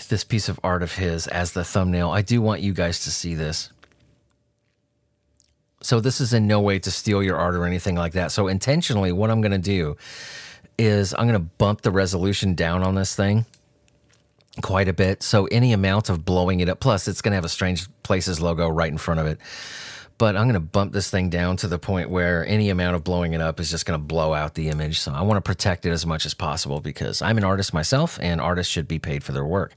this 0.10 0.23
piece 0.23 0.49
of 0.49 0.60
art 0.63 0.84
of 0.84 0.95
his 0.95 1.28
as 1.28 1.54
the 1.54 1.63
thumbnail. 1.63 2.12
I 2.12 2.21
do 2.21 2.41
want 2.41 2.62
you 2.62 2.73
guys 2.73 3.04
to 3.04 3.12
see 3.12 3.36
this. 3.36 3.69
So, 5.82 5.99
this 5.99 6.21
is 6.21 6.34
in 6.34 6.47
no 6.47 6.62
way 6.62 6.80
to 6.80 6.91
steal 6.91 7.21
your 7.21 7.38
art 7.38 7.56
or 7.56 7.65
anything 7.65 7.95
like 7.95 8.13
that. 8.13 8.32
So, 8.32 8.47
intentionally, 8.47 9.12
what 9.12 9.30
I'm 9.30 9.41
going 9.41 9.52
to 9.52 9.58
do 9.58 9.97
is 10.78 11.13
I'm 11.13 11.28
going 11.28 11.34
to 11.34 11.39
bump 11.39 11.82
the 11.82 11.91
resolution 11.91 12.56
down 12.56 12.84
on 12.84 12.95
this 12.95 13.15
thing 13.15 13.45
quite 14.61 14.87
a 14.87 14.93
bit. 14.93 15.23
So 15.23 15.45
any 15.45 15.73
amount 15.73 16.09
of 16.09 16.25
blowing 16.25 16.59
it 16.59 16.69
up, 16.69 16.79
plus 16.79 17.07
it's 17.07 17.21
going 17.21 17.31
to 17.31 17.35
have 17.35 17.45
a 17.45 17.49
Strange 17.49 17.87
Places 18.03 18.39
logo 18.41 18.67
right 18.69 18.91
in 18.91 18.97
front 18.97 19.19
of 19.19 19.27
it. 19.27 19.39
But 20.17 20.35
I'm 20.35 20.43
going 20.43 20.53
to 20.53 20.59
bump 20.59 20.93
this 20.93 21.09
thing 21.09 21.29
down 21.29 21.57
to 21.57 21.67
the 21.67 21.79
point 21.79 22.09
where 22.09 22.45
any 22.45 22.69
amount 22.69 22.95
of 22.95 23.03
blowing 23.03 23.33
it 23.33 23.41
up 23.41 23.59
is 23.59 23.71
just 23.71 23.85
going 23.85 23.99
to 23.99 24.05
blow 24.05 24.33
out 24.33 24.53
the 24.53 24.69
image. 24.69 24.99
So 24.99 25.11
I 25.11 25.21
want 25.23 25.37
to 25.37 25.41
protect 25.41 25.85
it 25.85 25.89
as 25.89 26.05
much 26.05 26.25
as 26.25 26.33
possible 26.33 26.79
because 26.79 27.21
I'm 27.21 27.37
an 27.37 27.43
artist 27.43 27.73
myself 27.73 28.19
and 28.21 28.39
artists 28.39 28.71
should 28.71 28.87
be 28.87 28.99
paid 28.99 29.23
for 29.23 29.31
their 29.31 29.45
work. 29.45 29.73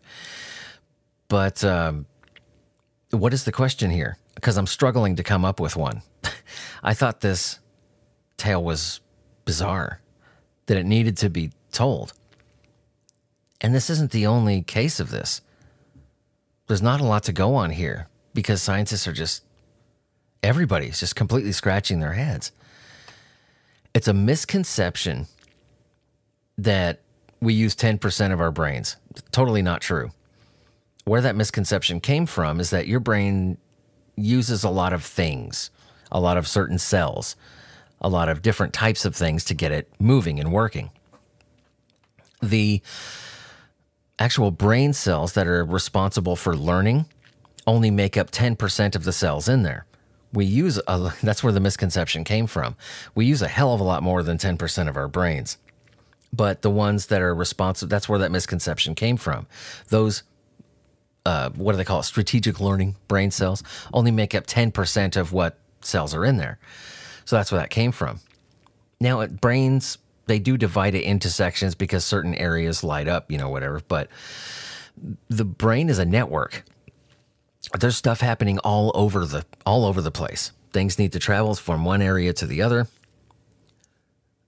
But 1.28 1.64
um, 1.64 2.06
what 3.10 3.32
is 3.32 3.44
the 3.44 3.52
question 3.52 3.90
here? 3.90 4.18
Because 4.34 4.58
I'm 4.58 4.66
struggling 4.66 5.16
to 5.16 5.22
come 5.22 5.44
up 5.44 5.58
with 5.58 5.74
one. 5.74 6.02
I 6.82 6.92
thought 6.92 7.22
this 7.22 7.58
tale 8.36 8.62
was 8.62 9.00
bizarre, 9.46 10.00
that 10.66 10.76
it 10.76 10.84
needed 10.84 11.16
to 11.18 11.30
be 11.30 11.52
told. 11.72 12.12
And 13.60 13.74
this 13.74 13.90
isn't 13.90 14.10
the 14.10 14.26
only 14.26 14.62
case 14.62 15.00
of 15.00 15.10
this. 15.10 15.40
There's 16.66 16.82
not 16.82 17.00
a 17.00 17.04
lot 17.04 17.22
to 17.24 17.32
go 17.32 17.54
on 17.54 17.70
here 17.70 18.08
because 18.34 18.62
scientists 18.62 19.06
are 19.06 19.12
just, 19.12 19.44
everybody's 20.42 21.00
just 21.00 21.16
completely 21.16 21.52
scratching 21.52 22.00
their 22.00 22.12
heads. 22.12 22.52
It's 23.94 24.08
a 24.08 24.14
misconception 24.14 25.26
that 26.58 27.00
we 27.40 27.54
use 27.54 27.74
10% 27.74 28.32
of 28.32 28.40
our 28.40 28.50
brains. 28.50 28.96
Totally 29.30 29.62
not 29.62 29.80
true. 29.80 30.10
Where 31.04 31.20
that 31.20 31.36
misconception 31.36 32.00
came 32.00 32.26
from 32.26 32.60
is 32.60 32.70
that 32.70 32.86
your 32.86 33.00
brain 33.00 33.58
uses 34.16 34.64
a 34.64 34.70
lot 34.70 34.92
of 34.92 35.04
things, 35.04 35.70
a 36.10 36.20
lot 36.20 36.36
of 36.36 36.48
certain 36.48 36.78
cells, 36.78 37.36
a 38.00 38.08
lot 38.08 38.28
of 38.28 38.42
different 38.42 38.72
types 38.72 39.04
of 39.04 39.14
things 39.14 39.44
to 39.44 39.54
get 39.54 39.72
it 39.72 39.88
moving 39.98 40.40
and 40.40 40.52
working. 40.52 40.90
The 42.42 42.82
actual 44.18 44.50
brain 44.50 44.92
cells 44.92 45.34
that 45.34 45.46
are 45.46 45.64
responsible 45.64 46.36
for 46.36 46.56
learning 46.56 47.06
only 47.66 47.90
make 47.90 48.16
up 48.16 48.30
10% 48.30 48.94
of 48.94 49.04
the 49.04 49.12
cells 49.12 49.48
in 49.48 49.62
there. 49.62 49.86
We 50.32 50.44
use 50.44 50.80
a, 50.86 51.14
that's 51.22 51.42
where 51.42 51.52
the 51.52 51.60
misconception 51.60 52.24
came 52.24 52.46
from. 52.46 52.76
We 53.14 53.26
use 53.26 53.42
a 53.42 53.48
hell 53.48 53.74
of 53.74 53.80
a 53.80 53.84
lot 53.84 54.02
more 54.02 54.22
than 54.22 54.38
10% 54.38 54.88
of 54.88 54.96
our 54.96 55.08
brains. 55.08 55.58
But 56.32 56.62
the 56.62 56.70
ones 56.70 57.06
that 57.06 57.22
are 57.22 57.34
responsible, 57.34 57.88
that's 57.88 58.08
where 58.08 58.18
that 58.18 58.30
misconception 58.32 58.94
came 58.94 59.16
from. 59.16 59.46
Those, 59.88 60.22
uh, 61.24 61.50
what 61.50 61.72
do 61.72 61.78
they 61.78 61.84
call 61.84 62.00
it? 62.00 62.04
Strategic 62.04 62.60
learning 62.60 62.96
brain 63.08 63.30
cells 63.30 63.62
only 63.92 64.10
make 64.10 64.34
up 64.34 64.46
10% 64.46 65.16
of 65.16 65.32
what 65.32 65.58
cells 65.80 66.14
are 66.14 66.24
in 66.24 66.36
there. 66.36 66.58
So 67.24 67.36
that's 67.36 67.50
where 67.50 67.60
that 67.60 67.70
came 67.70 67.92
from. 67.92 68.20
Now, 69.00 69.20
it, 69.20 69.40
brains 69.40 69.98
they 70.26 70.38
do 70.38 70.56
divide 70.56 70.94
it 70.94 71.02
into 71.02 71.30
sections 71.30 71.74
because 71.74 72.04
certain 72.04 72.34
areas 72.34 72.84
light 72.84 73.08
up, 73.08 73.30
you 73.30 73.38
know, 73.38 73.48
whatever. 73.48 73.80
But 73.86 74.08
the 75.28 75.44
brain 75.44 75.88
is 75.88 75.98
a 75.98 76.04
network. 76.04 76.64
there's 77.78 77.96
stuff 77.96 78.20
happening 78.20 78.58
all 78.60 78.92
over 78.94 79.24
the 79.24 79.44
all 79.64 79.84
over 79.84 80.00
the 80.00 80.10
place. 80.10 80.52
Things 80.72 80.98
need 80.98 81.12
to 81.12 81.18
travel 81.18 81.54
from 81.54 81.84
one 81.84 82.02
area 82.02 82.32
to 82.34 82.46
the 82.46 82.62
other. 82.62 82.86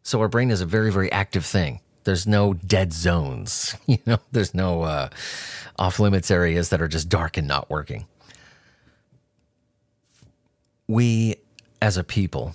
So 0.03 0.21
our 0.21 0.29
brain 0.29 0.51
is 0.51 0.61
a 0.61 0.67
very 0.67 0.93
very 0.93 1.11
active 1.13 1.45
thing. 1.45 1.81
There's 2.05 2.27
no 2.27 2.55
dead 2.55 2.93
zones, 2.93 3.77
you 3.87 3.99
know. 4.07 4.19
There's 4.33 4.55
no 4.55 4.83
uh, 4.83 5.09
off 5.79 6.01
limits 6.01 6.31
areas 6.31 6.71
that 6.71 6.81
are 6.81 6.89
just 6.89 7.09
dark 7.09 7.37
and 7.37 7.47
not 7.47 7.69
working. 7.69 8.07
We, 10.87 11.37
as 11.83 11.99
a 11.99 12.05
people, 12.05 12.55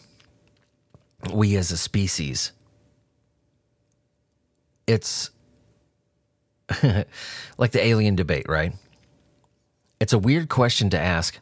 we 1.32 1.56
as 1.56 1.72
a 1.72 1.78
species, 1.78 2.52
it's 4.88 5.30
like 7.58 7.72
the 7.72 7.84
alien 7.84 8.16
debate, 8.16 8.48
right? 8.48 8.74
It's 10.00 10.14
a 10.14 10.20
weird 10.20 10.50
question 10.50 10.90
to 10.92 11.00
ask. 11.00 11.40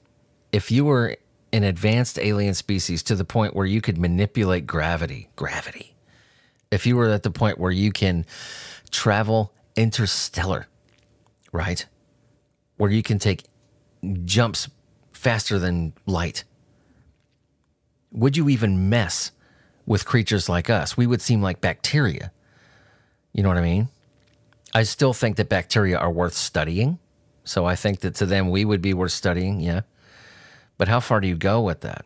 If 0.52 0.72
you 0.72 0.86
were 0.86 1.16
an 1.54 1.64
advanced 1.64 2.20
alien 2.20 2.54
species 2.54 3.04
to 3.04 3.16
the 3.16 3.26
point 3.26 3.56
where 3.56 3.66
you 3.66 3.82
could 3.82 3.98
manipulate 3.98 4.68
gravity, 4.68 5.30
gravity, 5.36 5.96
if 6.70 6.86
you 6.86 6.96
were 6.96 7.10
at 7.10 7.24
the 7.24 7.32
point 7.32 7.60
where 7.60 7.72
you 7.72 7.92
can 7.92 8.26
travel 8.90 9.54
interstellar, 9.76 10.68
right? 11.52 11.86
Where 12.78 12.92
you 12.92 13.04
can 13.04 13.20
take 13.20 13.44
jumps 14.24 14.70
faster 15.12 15.60
than 15.60 15.94
light, 16.06 16.44
would 18.12 18.36
you 18.36 18.50
even 18.50 18.90
mess 18.90 19.32
with 19.86 20.06
creatures 20.06 20.50
like 20.50 20.70
us? 20.70 20.98
We 20.98 21.08
would 21.08 21.22
seem 21.22 21.42
like 21.42 21.62
bacteria. 21.62 22.32
You 23.34 23.44
know 23.44 23.50
what 23.50 23.58
I 23.58 23.62
mean? 23.62 23.90
I 24.74 24.84
still 24.84 25.14
think 25.14 25.38
that 25.38 25.50
bacteria 25.50 25.98
are 25.98 26.12
worth 26.12 26.34
studying. 26.34 27.00
So 27.44 27.66
I 27.66 27.76
think 27.76 28.02
that 28.02 28.16
to 28.16 28.26
them, 28.26 28.50
we 28.50 28.66
would 28.66 28.82
be 28.82 28.94
worth 28.94 29.12
studying. 29.12 29.60
Yeah. 29.60 29.82
But 30.78 30.88
how 30.88 31.00
far 31.00 31.20
do 31.20 31.28
you 31.28 31.36
go 31.36 31.62
with 31.62 31.82
that? 31.82 32.06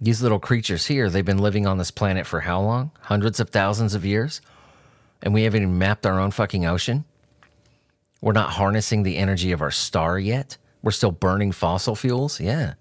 These 0.00 0.22
little 0.22 0.38
creatures 0.38 0.86
here, 0.86 1.10
they've 1.10 1.24
been 1.24 1.38
living 1.38 1.66
on 1.66 1.78
this 1.78 1.90
planet 1.90 2.26
for 2.26 2.40
how 2.40 2.60
long? 2.60 2.90
Hundreds 3.02 3.40
of 3.40 3.50
thousands 3.50 3.94
of 3.94 4.04
years? 4.04 4.40
And 5.22 5.34
we 5.34 5.42
haven't 5.42 5.62
even 5.62 5.78
mapped 5.78 6.06
our 6.06 6.18
own 6.18 6.30
fucking 6.30 6.64
ocean? 6.64 7.04
We're 8.22 8.32
not 8.32 8.50
harnessing 8.50 9.02
the 9.02 9.18
energy 9.18 9.52
of 9.52 9.60
our 9.60 9.70
star 9.70 10.18
yet? 10.18 10.56
We're 10.82 10.90
still 10.92 11.12
burning 11.12 11.52
fossil 11.52 11.96
fuels? 11.96 12.40
Yeah. 12.40 12.74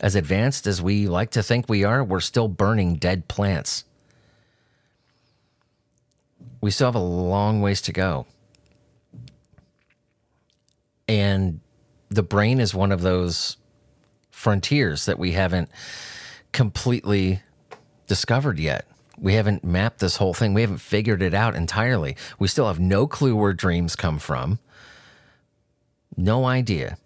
As 0.00 0.14
advanced 0.14 0.66
as 0.66 0.82
we 0.82 1.06
like 1.06 1.30
to 1.30 1.42
think 1.42 1.68
we 1.68 1.84
are, 1.84 2.04
we're 2.04 2.20
still 2.20 2.48
burning 2.48 2.96
dead 2.96 3.28
plants. 3.28 3.84
We 6.62 6.70
still 6.70 6.86
have 6.86 6.94
a 6.94 7.00
long 7.00 7.60
ways 7.60 7.82
to 7.82 7.92
go. 7.92 8.24
And 11.06 11.60
the 12.08 12.22
brain 12.22 12.60
is 12.60 12.74
one 12.74 12.92
of 12.92 13.02
those 13.02 13.58
frontiers 14.30 15.04
that 15.04 15.18
we 15.18 15.32
haven't 15.32 15.68
completely 16.52 17.42
discovered 18.06 18.58
yet. 18.58 18.86
We 19.18 19.34
haven't 19.34 19.64
mapped 19.64 19.98
this 19.98 20.16
whole 20.16 20.34
thing. 20.34 20.54
We 20.54 20.62
haven't 20.62 20.78
figured 20.78 21.20
it 21.20 21.34
out 21.34 21.54
entirely. 21.54 22.16
We 22.38 22.48
still 22.48 22.68
have 22.68 22.80
no 22.80 23.06
clue 23.06 23.36
where 23.36 23.52
dreams 23.52 23.96
come 23.96 24.18
from. 24.18 24.58
No 26.16 26.44
idea. 26.44 26.96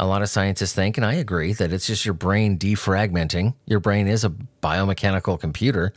A 0.00 0.06
lot 0.06 0.22
of 0.22 0.28
scientists 0.28 0.72
think, 0.72 0.96
and 0.96 1.06
I 1.06 1.14
agree, 1.14 1.52
that 1.52 1.72
it's 1.72 1.86
just 1.86 2.04
your 2.04 2.14
brain 2.14 2.58
defragmenting. 2.58 3.54
Your 3.66 3.80
brain 3.80 4.08
is 4.08 4.24
a 4.24 4.30
biomechanical 4.62 5.38
computer. 5.38 5.92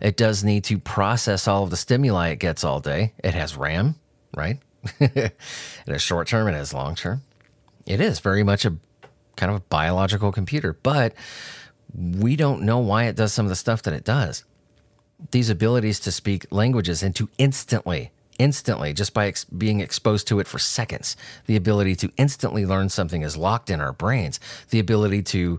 It 0.00 0.16
does 0.16 0.42
need 0.42 0.64
to 0.64 0.78
process 0.78 1.46
all 1.46 1.64
of 1.64 1.70
the 1.70 1.76
stimuli 1.76 2.28
it 2.28 2.38
gets 2.38 2.64
all 2.64 2.80
day. 2.80 3.12
It 3.22 3.34
has 3.34 3.56
RAM, 3.56 3.96
right? 4.34 4.58
it 5.00 5.34
has 5.86 6.02
short 6.02 6.28
term, 6.28 6.48
it 6.48 6.52
has 6.52 6.72
long 6.72 6.94
term. 6.94 7.22
It 7.86 8.00
is 8.00 8.20
very 8.20 8.42
much 8.42 8.64
a 8.64 8.76
kind 9.36 9.50
of 9.50 9.56
a 9.56 9.64
biological 9.64 10.32
computer, 10.32 10.74
but 10.82 11.14
we 11.94 12.36
don't 12.36 12.62
know 12.62 12.78
why 12.78 13.04
it 13.04 13.16
does 13.16 13.32
some 13.32 13.46
of 13.46 13.50
the 13.50 13.56
stuff 13.56 13.82
that 13.82 13.94
it 13.94 14.04
does. 14.04 14.44
These 15.32 15.50
abilities 15.50 16.00
to 16.00 16.12
speak 16.12 16.46
languages 16.50 17.02
and 17.02 17.14
to 17.16 17.28
instantly, 17.36 18.10
instantly, 18.38 18.92
just 18.92 19.12
by 19.12 19.26
ex- 19.26 19.44
being 19.44 19.80
exposed 19.80 20.26
to 20.28 20.40
it 20.40 20.46
for 20.46 20.58
seconds, 20.58 21.16
the 21.46 21.56
ability 21.56 21.94
to 21.96 22.10
instantly 22.16 22.64
learn 22.64 22.88
something 22.88 23.22
is 23.22 23.36
locked 23.36 23.70
in 23.70 23.80
our 23.80 23.92
brains. 23.92 24.40
The 24.70 24.78
ability 24.78 25.22
to, 25.24 25.58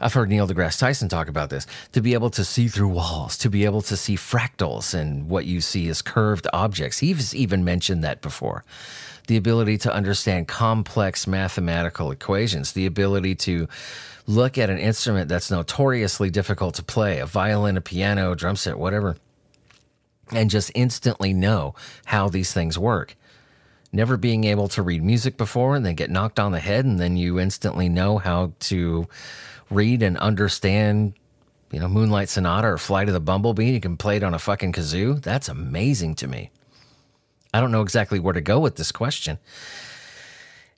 I've 0.00 0.14
heard 0.14 0.28
Neil 0.28 0.46
deGrasse 0.46 0.78
Tyson 0.78 1.08
talk 1.08 1.28
about 1.28 1.50
this, 1.50 1.66
to 1.92 2.00
be 2.00 2.14
able 2.14 2.30
to 2.30 2.44
see 2.44 2.68
through 2.68 2.88
walls, 2.88 3.36
to 3.38 3.50
be 3.50 3.64
able 3.64 3.82
to 3.82 3.96
see 3.96 4.16
fractals 4.16 4.94
and 4.94 5.28
what 5.28 5.44
you 5.44 5.60
see 5.60 5.88
as 5.88 6.02
curved 6.02 6.46
objects. 6.52 6.98
He's 6.98 7.34
even 7.34 7.64
mentioned 7.64 8.04
that 8.04 8.22
before 8.22 8.64
the 9.26 9.36
ability 9.36 9.76
to 9.76 9.92
understand 9.92 10.48
complex 10.48 11.26
mathematical 11.26 12.10
equations, 12.10 12.72
the 12.72 12.86
ability 12.86 13.34
to 13.34 13.68
look 14.26 14.56
at 14.56 14.70
an 14.70 14.78
instrument 14.78 15.28
that's 15.28 15.50
notoriously 15.50 16.30
difficult 16.30 16.74
to 16.76 16.82
play, 16.82 17.18
a 17.18 17.26
violin, 17.26 17.76
a 17.76 17.80
piano, 17.80 18.34
drum 18.34 18.56
set, 18.56 18.78
whatever, 18.78 19.16
and 20.32 20.48
just 20.48 20.70
instantly 20.74 21.32
know 21.32 21.74
how 22.06 22.28
these 22.28 22.52
things 22.52 22.78
work. 22.78 23.16
Never 23.92 24.16
being 24.16 24.44
able 24.44 24.68
to 24.68 24.82
read 24.82 25.02
music 25.02 25.36
before 25.36 25.76
and 25.76 25.84
then 25.84 25.94
get 25.94 26.10
knocked 26.10 26.38
on 26.38 26.52
the 26.52 26.60
head, 26.60 26.84
and 26.84 26.98
then 26.98 27.16
you 27.16 27.38
instantly 27.38 27.88
know 27.88 28.18
how 28.18 28.52
to 28.60 29.08
read 29.70 30.02
and 30.02 30.16
understand, 30.18 31.14
you 31.70 31.80
know, 31.80 31.88
Moonlight 31.88 32.28
Sonata 32.28 32.68
or 32.68 32.78
Flight 32.78 33.08
of 33.08 33.14
the 33.14 33.20
Bumblebee. 33.20 33.70
You 33.70 33.80
can 33.80 33.96
play 33.96 34.16
it 34.16 34.22
on 34.22 34.34
a 34.34 34.38
fucking 34.38 34.72
kazoo. 34.72 35.22
That's 35.22 35.48
amazing 35.48 36.14
to 36.16 36.26
me. 36.26 36.50
I 37.52 37.60
don't 37.60 37.72
know 37.72 37.82
exactly 37.82 38.18
where 38.18 38.34
to 38.34 38.40
go 38.40 38.58
with 38.58 38.76
this 38.76 38.92
question. 38.92 39.38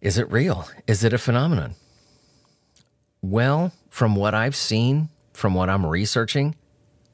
Is 0.00 0.18
it 0.18 0.31
real? 0.31 0.68
Is 0.87 1.05
it 1.05 1.12
a 1.12 1.18
phenomenon? 1.18 1.74
Well, 3.22 3.72
from 3.90 4.16
what 4.16 4.35
I've 4.35 4.57
seen, 4.57 5.11
from 5.33 5.55
what 5.55 5.68
I'm 5.68 5.85
researching, 5.85 6.55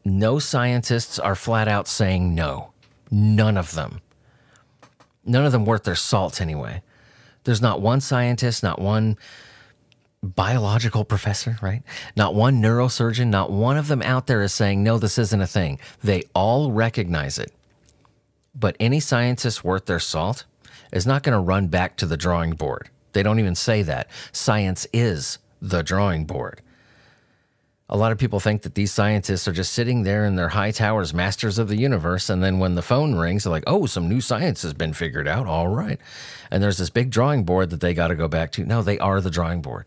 no 0.04 0.38
scientists 0.38 1.18
are 1.18 1.34
flat 1.34 1.66
out 1.66 1.88
saying 1.88 2.34
no. 2.34 2.72
None 3.10 3.56
of 3.56 3.74
them. 3.74 4.00
None 5.24 5.44
of 5.44 5.52
them 5.52 5.64
worth 5.64 5.82
their 5.82 5.96
salt, 5.96 6.40
anyway. 6.40 6.82
There's 7.44 7.62
not 7.62 7.80
one 7.80 8.00
scientist, 8.00 8.62
not 8.62 8.80
one 8.80 9.16
biological 10.22 11.04
professor, 11.04 11.56
right? 11.62 11.82
Not 12.16 12.34
one 12.34 12.60
neurosurgeon, 12.62 13.28
not 13.28 13.50
one 13.50 13.76
of 13.76 13.88
them 13.88 14.02
out 14.02 14.26
there 14.26 14.42
is 14.42 14.52
saying, 14.52 14.82
no, 14.82 14.98
this 14.98 15.18
isn't 15.18 15.40
a 15.40 15.46
thing. 15.46 15.78
They 16.02 16.24
all 16.34 16.72
recognize 16.72 17.38
it. 17.38 17.52
But 18.54 18.76
any 18.80 19.00
scientist 19.00 19.64
worth 19.64 19.86
their 19.86 20.00
salt 20.00 20.44
is 20.92 21.06
not 21.06 21.22
going 21.22 21.34
to 21.34 21.40
run 21.40 21.68
back 21.68 21.96
to 21.98 22.06
the 22.06 22.16
drawing 22.16 22.52
board. 22.52 22.88
They 23.12 23.22
don't 23.22 23.38
even 23.38 23.54
say 23.54 23.82
that. 23.82 24.08
Science 24.32 24.86
is 24.92 25.38
the 25.60 25.82
drawing 25.82 26.24
board. 26.24 26.60
A 27.88 27.96
lot 27.96 28.10
of 28.10 28.18
people 28.18 28.40
think 28.40 28.62
that 28.62 28.74
these 28.74 28.92
scientists 28.92 29.46
are 29.46 29.52
just 29.52 29.72
sitting 29.72 30.02
there 30.02 30.24
in 30.24 30.34
their 30.34 30.48
high 30.48 30.72
towers, 30.72 31.14
masters 31.14 31.56
of 31.56 31.68
the 31.68 31.76
universe. 31.76 32.28
And 32.28 32.42
then 32.42 32.58
when 32.58 32.74
the 32.74 32.82
phone 32.82 33.14
rings, 33.14 33.44
they're 33.44 33.52
like, 33.52 33.64
oh, 33.66 33.86
some 33.86 34.08
new 34.08 34.20
science 34.20 34.62
has 34.62 34.74
been 34.74 34.92
figured 34.92 35.28
out. 35.28 35.46
All 35.46 35.68
right. 35.68 36.00
And 36.50 36.62
there's 36.62 36.78
this 36.78 36.90
big 36.90 37.10
drawing 37.10 37.44
board 37.44 37.70
that 37.70 37.80
they 37.80 37.94
got 37.94 38.08
to 38.08 38.16
go 38.16 38.26
back 38.26 38.50
to. 38.52 38.64
No, 38.64 38.82
they 38.82 38.98
are 38.98 39.20
the 39.20 39.30
drawing 39.30 39.62
board. 39.62 39.84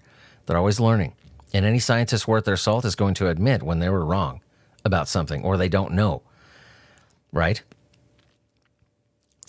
They're 0.49 0.57
always 0.57 0.79
learning. 0.79 1.13
And 1.53 1.63
any 1.63 1.77
scientist 1.77 2.27
worth 2.27 2.45
their 2.45 2.57
salt 2.57 2.83
is 2.83 2.95
going 2.95 3.13
to 3.13 3.27
admit 3.27 3.62
when 3.62 3.77
they 3.77 3.88
were 3.88 4.03
wrong 4.03 4.41
about 4.83 5.07
something 5.07 5.43
or 5.43 5.57
they 5.57 5.69
don't 5.69 5.93
know. 5.93 6.23
Right? 7.31 7.62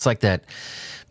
It's 0.01 0.05
like 0.07 0.21
that 0.21 0.45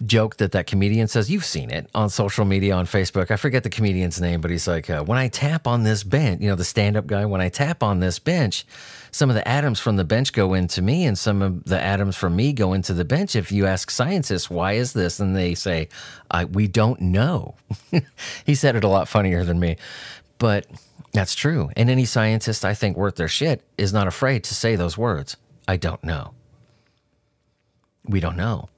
joke 0.04 0.38
that 0.38 0.50
that 0.50 0.66
comedian 0.66 1.06
says. 1.06 1.30
You've 1.30 1.44
seen 1.44 1.70
it 1.70 1.88
on 1.94 2.10
social 2.10 2.44
media, 2.44 2.74
on 2.74 2.86
Facebook. 2.86 3.30
I 3.30 3.36
forget 3.36 3.62
the 3.62 3.70
comedian's 3.70 4.20
name, 4.20 4.40
but 4.40 4.50
he's 4.50 4.66
like, 4.66 4.90
uh, 4.90 5.04
when 5.04 5.16
I 5.16 5.28
tap 5.28 5.68
on 5.68 5.84
this 5.84 6.02
bench, 6.02 6.40
you 6.40 6.48
know, 6.48 6.56
the 6.56 6.64
stand 6.64 6.96
up 6.96 7.06
guy, 7.06 7.24
when 7.24 7.40
I 7.40 7.50
tap 7.50 7.84
on 7.84 8.00
this 8.00 8.18
bench, 8.18 8.66
some 9.12 9.30
of 9.30 9.36
the 9.36 9.46
atoms 9.46 9.78
from 9.78 9.94
the 9.94 10.02
bench 10.02 10.32
go 10.32 10.54
into 10.54 10.82
me 10.82 11.04
and 11.04 11.16
some 11.16 11.40
of 11.40 11.62
the 11.66 11.80
atoms 11.80 12.16
from 12.16 12.34
me 12.34 12.52
go 12.52 12.72
into 12.72 12.92
the 12.92 13.04
bench. 13.04 13.36
If 13.36 13.52
you 13.52 13.64
ask 13.64 13.92
scientists, 13.92 14.50
why 14.50 14.72
is 14.72 14.92
this? 14.92 15.20
And 15.20 15.36
they 15.36 15.54
say, 15.54 15.88
we 16.50 16.66
don't 16.66 17.00
know. 17.00 17.54
he 18.44 18.56
said 18.56 18.74
it 18.74 18.82
a 18.82 18.88
lot 18.88 19.06
funnier 19.06 19.44
than 19.44 19.60
me, 19.60 19.76
but 20.38 20.66
that's 21.12 21.36
true. 21.36 21.70
And 21.76 21.88
any 21.88 22.06
scientist 22.06 22.64
I 22.64 22.74
think 22.74 22.96
worth 22.96 23.14
their 23.14 23.28
shit 23.28 23.62
is 23.78 23.92
not 23.92 24.08
afraid 24.08 24.42
to 24.42 24.54
say 24.56 24.74
those 24.74 24.98
words. 24.98 25.36
I 25.68 25.76
don't 25.76 26.02
know. 26.02 26.34
We 28.04 28.18
don't 28.18 28.36
know. 28.36 28.68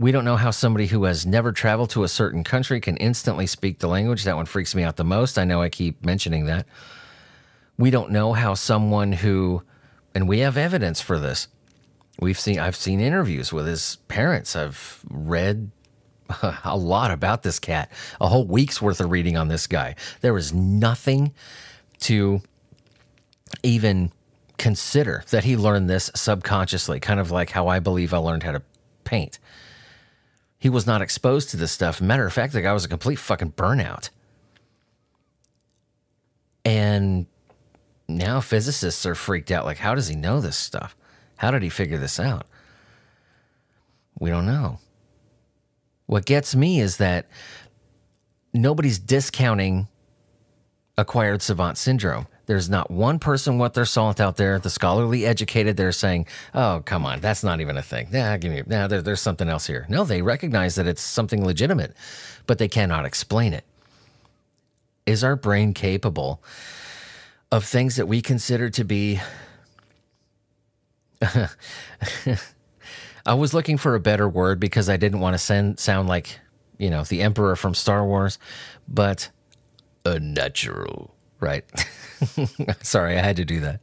We 0.00 0.12
don't 0.12 0.24
know 0.24 0.36
how 0.36 0.50
somebody 0.50 0.86
who 0.86 1.04
has 1.04 1.26
never 1.26 1.52
traveled 1.52 1.90
to 1.90 2.04
a 2.04 2.08
certain 2.08 2.42
country 2.42 2.80
can 2.80 2.96
instantly 2.96 3.46
speak 3.46 3.80
the 3.80 3.86
language. 3.86 4.24
That 4.24 4.34
one 4.34 4.46
freaks 4.46 4.74
me 4.74 4.82
out 4.82 4.96
the 4.96 5.04
most. 5.04 5.38
I 5.38 5.44
know 5.44 5.60
I 5.60 5.68
keep 5.68 6.02
mentioning 6.02 6.46
that. 6.46 6.64
We 7.76 7.90
don't 7.90 8.10
know 8.10 8.32
how 8.32 8.54
someone 8.54 9.12
who, 9.12 9.62
and 10.14 10.26
we 10.26 10.38
have 10.38 10.56
evidence 10.56 11.02
for 11.02 11.18
this. 11.18 11.48
We've 12.18 12.40
seen, 12.40 12.58
I've 12.58 12.76
seen 12.76 12.98
interviews 12.98 13.52
with 13.52 13.66
his 13.66 13.98
parents. 14.08 14.56
I've 14.56 15.04
read 15.10 15.70
a 16.64 16.78
lot 16.78 17.10
about 17.10 17.42
this 17.42 17.58
cat, 17.58 17.92
a 18.22 18.28
whole 18.28 18.46
week's 18.46 18.80
worth 18.80 19.02
of 19.02 19.10
reading 19.10 19.36
on 19.36 19.48
this 19.48 19.66
guy. 19.66 19.96
There 20.22 20.32
was 20.32 20.50
nothing 20.50 21.34
to 22.00 22.40
even 23.62 24.12
consider 24.56 25.24
that 25.28 25.44
he 25.44 25.58
learned 25.58 25.90
this 25.90 26.10
subconsciously, 26.14 27.00
kind 27.00 27.20
of 27.20 27.30
like 27.30 27.50
how 27.50 27.68
I 27.68 27.80
believe 27.80 28.14
I 28.14 28.18
learned 28.18 28.44
how 28.44 28.52
to 28.52 28.62
paint 29.04 29.38
He 30.60 30.68
was 30.68 30.86
not 30.86 31.00
exposed 31.02 31.48
to 31.50 31.56
this 31.56 31.72
stuff. 31.72 32.02
Matter 32.02 32.26
of 32.26 32.32
fact, 32.34 32.52
the 32.52 32.60
guy 32.60 32.72
was 32.72 32.84
a 32.84 32.88
complete 32.88 33.18
fucking 33.18 33.52
burnout. 33.52 34.10
And 36.66 37.26
now 38.06 38.40
physicists 38.40 39.06
are 39.06 39.14
freaked 39.14 39.50
out. 39.50 39.64
Like, 39.64 39.78
how 39.78 39.94
does 39.94 40.08
he 40.08 40.14
know 40.14 40.40
this 40.40 40.58
stuff? 40.58 40.94
How 41.38 41.50
did 41.50 41.62
he 41.62 41.70
figure 41.70 41.96
this 41.96 42.20
out? 42.20 42.46
We 44.18 44.28
don't 44.28 44.44
know. 44.44 44.80
What 46.04 46.26
gets 46.26 46.54
me 46.54 46.80
is 46.80 46.98
that 46.98 47.26
nobody's 48.52 48.98
discounting 48.98 49.88
acquired 50.98 51.40
savant 51.40 51.78
syndrome. 51.78 52.26
There's 52.50 52.68
not 52.68 52.90
one 52.90 53.20
person 53.20 53.58
what 53.58 53.74
their 53.74 53.84
salt 53.84 54.20
out 54.20 54.36
there, 54.36 54.58
the 54.58 54.70
scholarly 54.70 55.24
educated, 55.24 55.76
they're 55.76 55.92
saying, 55.92 56.26
oh, 56.52 56.82
come 56.84 57.06
on, 57.06 57.20
that's 57.20 57.44
not 57.44 57.60
even 57.60 57.76
a 57.76 57.82
thing. 57.82 58.08
Nah, 58.10 58.38
give 58.38 58.50
me, 58.50 58.64
nah, 58.66 58.88
there, 58.88 59.00
there's 59.00 59.20
something 59.20 59.48
else 59.48 59.68
here. 59.68 59.86
No, 59.88 60.02
they 60.02 60.20
recognize 60.20 60.74
that 60.74 60.88
it's 60.88 61.00
something 61.00 61.44
legitimate, 61.44 61.94
but 62.48 62.58
they 62.58 62.66
cannot 62.66 63.04
explain 63.04 63.52
it. 63.52 63.64
Is 65.06 65.22
our 65.22 65.36
brain 65.36 65.74
capable 65.74 66.42
of 67.52 67.64
things 67.64 67.94
that 67.94 68.06
we 68.06 68.20
consider 68.20 68.68
to 68.70 68.82
be. 68.82 69.20
I 73.24 73.34
was 73.34 73.54
looking 73.54 73.76
for 73.76 73.94
a 73.94 74.00
better 74.00 74.28
word 74.28 74.58
because 74.58 74.88
I 74.88 74.96
didn't 74.96 75.20
want 75.20 75.34
to 75.34 75.38
send, 75.38 75.78
sound 75.78 76.08
like, 76.08 76.40
you 76.78 76.90
know, 76.90 77.04
the 77.04 77.22
Emperor 77.22 77.54
from 77.54 77.74
Star 77.74 78.04
Wars, 78.04 78.40
but 78.88 79.30
unnatural, 80.04 81.14
right? 81.40 81.64
Sorry, 82.82 83.18
I 83.18 83.22
had 83.22 83.36
to 83.36 83.44
do 83.44 83.60
that. 83.60 83.80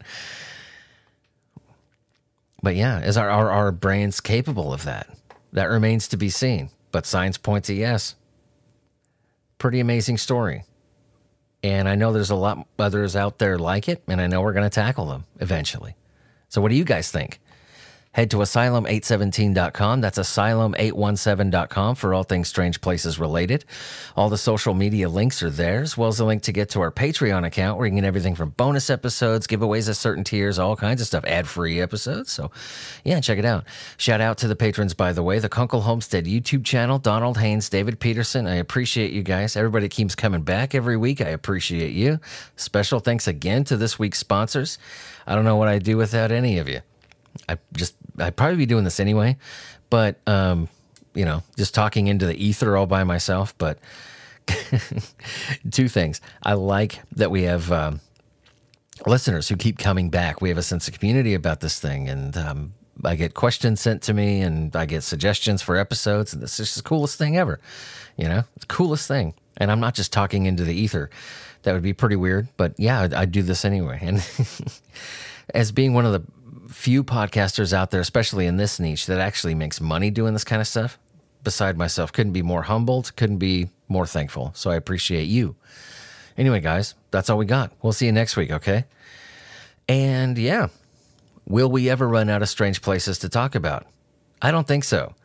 But 2.63 2.75
yeah, 2.75 3.01
is 3.01 3.17
our, 3.17 3.29
our, 3.29 3.51
our 3.51 3.71
brains 3.71 4.19
capable 4.19 4.73
of 4.73 4.83
that? 4.83 5.09
That 5.53 5.65
remains 5.65 6.07
to 6.09 6.17
be 6.17 6.29
seen, 6.29 6.69
but 6.91 7.05
science 7.05 7.37
points 7.37 7.69
a 7.69 7.73
yes. 7.73 8.15
Pretty 9.57 9.79
amazing 9.79 10.17
story. 10.17 10.63
And 11.63 11.89
I 11.89 11.95
know 11.95 12.13
there's 12.13 12.29
a 12.29 12.35
lot 12.35 12.67
others 12.77 13.15
out 13.15 13.39
there 13.39 13.57
like 13.57 13.89
it, 13.89 14.03
and 14.07 14.21
I 14.21 14.27
know 14.27 14.41
we're 14.41 14.53
going 14.53 14.63
to 14.63 14.69
tackle 14.69 15.07
them 15.07 15.25
eventually. 15.39 15.95
So, 16.49 16.61
what 16.61 16.69
do 16.69 16.75
you 16.75 16.83
guys 16.83 17.11
think? 17.11 17.39
Head 18.17 18.31
to 18.31 18.37
asylum817.com. 18.37 20.01
That's 20.01 20.17
asylum817.com 20.17 21.93
for 21.93 22.15
all 22.15 22.23
things 22.23 22.47
Strange 22.47 22.81
Places 22.81 23.19
related. 23.19 23.63
All 24.15 24.27
the 24.27 24.39
social 24.39 24.73
media 24.73 25.07
links 25.07 25.43
are 25.43 25.51
there, 25.51 25.83
as 25.83 25.95
well 25.95 26.07
as 26.09 26.19
a 26.19 26.25
link 26.25 26.41
to 26.41 26.51
get 26.51 26.71
to 26.71 26.81
our 26.81 26.91
Patreon 26.91 27.45
account 27.45 27.77
where 27.77 27.85
you 27.85 27.91
can 27.91 28.01
get 28.01 28.07
everything 28.07 28.33
from 28.33 28.49
bonus 28.49 28.89
episodes, 28.89 29.45
giveaways 29.45 29.87
at 29.87 29.97
certain 29.97 30.23
tiers, 30.23 30.57
all 30.57 30.75
kinds 30.75 30.99
of 30.99 31.05
stuff, 31.05 31.25
ad 31.25 31.47
free 31.47 31.79
episodes. 31.79 32.31
So, 32.31 32.49
yeah, 33.03 33.19
check 33.19 33.37
it 33.37 33.45
out. 33.45 33.65
Shout 33.97 34.19
out 34.19 34.39
to 34.39 34.47
the 34.47 34.55
patrons, 34.55 34.95
by 34.95 35.13
the 35.13 35.21
way, 35.21 35.37
the 35.37 35.47
Kunkel 35.47 35.81
Homestead 35.81 36.25
YouTube 36.25 36.65
channel, 36.65 36.97
Donald 36.97 37.37
Haynes, 37.37 37.69
David 37.69 37.99
Peterson. 37.99 38.47
I 38.47 38.55
appreciate 38.55 39.11
you 39.11 39.21
guys. 39.21 39.55
Everybody 39.55 39.89
keeps 39.89 40.15
coming 40.15 40.41
back 40.41 40.73
every 40.73 40.97
week. 40.97 41.21
I 41.21 41.29
appreciate 41.29 41.91
you. 41.91 42.19
Special 42.55 42.99
thanks 42.99 43.27
again 43.27 43.63
to 43.65 43.77
this 43.77 43.99
week's 43.99 44.17
sponsors. 44.17 44.79
I 45.27 45.35
don't 45.35 45.45
know 45.45 45.57
what 45.57 45.67
I'd 45.67 45.83
do 45.83 45.97
without 45.97 46.31
any 46.31 46.57
of 46.57 46.67
you. 46.67 46.81
I 47.47 47.57
just 47.73 47.95
I'd 48.19 48.35
probably 48.35 48.57
be 48.57 48.65
doing 48.65 48.83
this 48.83 48.99
anyway, 48.99 49.37
but 49.89 50.19
um, 50.27 50.69
you 51.13 51.25
know, 51.25 51.43
just 51.57 51.73
talking 51.73 52.07
into 52.07 52.25
the 52.25 52.35
ether 52.43 52.77
all 52.77 52.87
by 52.87 53.03
myself. 53.03 53.57
But 53.57 53.79
two 55.71 55.87
things: 55.87 56.21
I 56.43 56.53
like 56.53 57.01
that 57.13 57.31
we 57.31 57.43
have 57.43 57.71
um, 57.71 58.01
listeners 59.05 59.49
who 59.49 59.55
keep 59.55 59.77
coming 59.77 60.09
back. 60.09 60.41
We 60.41 60.49
have 60.49 60.57
a 60.57 60.63
sense 60.63 60.87
of 60.87 60.97
community 60.97 61.33
about 61.33 61.59
this 61.59 61.79
thing, 61.79 62.09
and 62.09 62.35
um, 62.37 62.73
I 63.03 63.15
get 63.15 63.33
questions 63.33 63.81
sent 63.81 64.01
to 64.03 64.13
me, 64.13 64.41
and 64.41 64.75
I 64.75 64.85
get 64.85 65.03
suggestions 65.03 65.61
for 65.61 65.77
episodes, 65.77 66.33
and 66.33 66.41
this 66.41 66.59
is 66.59 66.75
the 66.75 66.83
coolest 66.83 67.17
thing 67.17 67.37
ever. 67.37 67.59
You 68.17 68.27
know, 68.27 68.43
the 68.59 68.65
coolest 68.65 69.07
thing. 69.07 69.33
And 69.57 69.71
I'm 69.71 69.79
not 69.79 69.95
just 69.95 70.13
talking 70.13 70.45
into 70.45 70.63
the 70.63 70.73
ether. 70.73 71.09
That 71.63 71.73
would 71.73 71.81
be 71.81 71.93
pretty 71.93 72.15
weird, 72.15 72.47
but 72.57 72.73
yeah, 72.77 73.01
I'd, 73.01 73.13
I'd 73.13 73.31
do 73.31 73.41
this 73.41 73.65
anyway. 73.65 73.99
And 74.01 74.23
as 75.53 75.71
being 75.71 75.93
one 75.93 76.05
of 76.05 76.13
the 76.13 76.21
few 76.67 77.03
podcasters 77.03 77.73
out 77.73 77.91
there, 77.91 78.01
especially 78.01 78.45
in 78.45 78.57
this 78.57 78.79
niche, 78.79 79.05
that 79.07 79.19
actually 79.19 79.55
makes 79.55 79.81
money 79.81 80.09
doing 80.09 80.33
this 80.33 80.43
kind 80.43 80.61
of 80.61 80.67
stuff. 80.67 80.97
Beside 81.43 81.77
myself, 81.77 82.11
couldn't 82.11 82.33
be 82.33 82.41
more 82.41 82.63
humbled, 82.63 83.15
couldn't 83.15 83.37
be 83.37 83.69
more 83.87 84.05
thankful. 84.05 84.51
So 84.55 84.69
I 84.69 84.75
appreciate 84.75 85.25
you. 85.25 85.55
Anyway, 86.37 86.59
guys, 86.59 86.93
that's 87.11 87.29
all 87.29 87.37
we 87.37 87.45
got. 87.45 87.71
We'll 87.81 87.93
see 87.93 88.05
you 88.05 88.11
next 88.11 88.35
week, 88.35 88.51
okay? 88.51 88.85
And 89.87 90.37
yeah, 90.37 90.67
will 91.45 91.69
we 91.69 91.89
ever 91.89 92.07
run 92.07 92.29
out 92.29 92.41
of 92.41 92.49
strange 92.49 92.81
places 92.81 93.19
to 93.19 93.29
talk 93.29 93.55
about? 93.55 93.87
I 94.41 94.51
don't 94.51 94.67
think 94.67 94.83
so. 94.83 95.15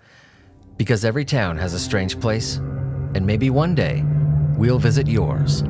Because 0.77 1.05
every 1.05 1.25
town 1.25 1.59
has 1.59 1.75
a 1.75 1.79
strange 1.79 2.19
place, 2.19 2.57
and 3.15 3.27
maybe 3.27 3.51
one 3.51 3.75
day 3.75 4.05
we'll 4.57 4.79
visit 4.79 5.07
yours. 5.07 5.65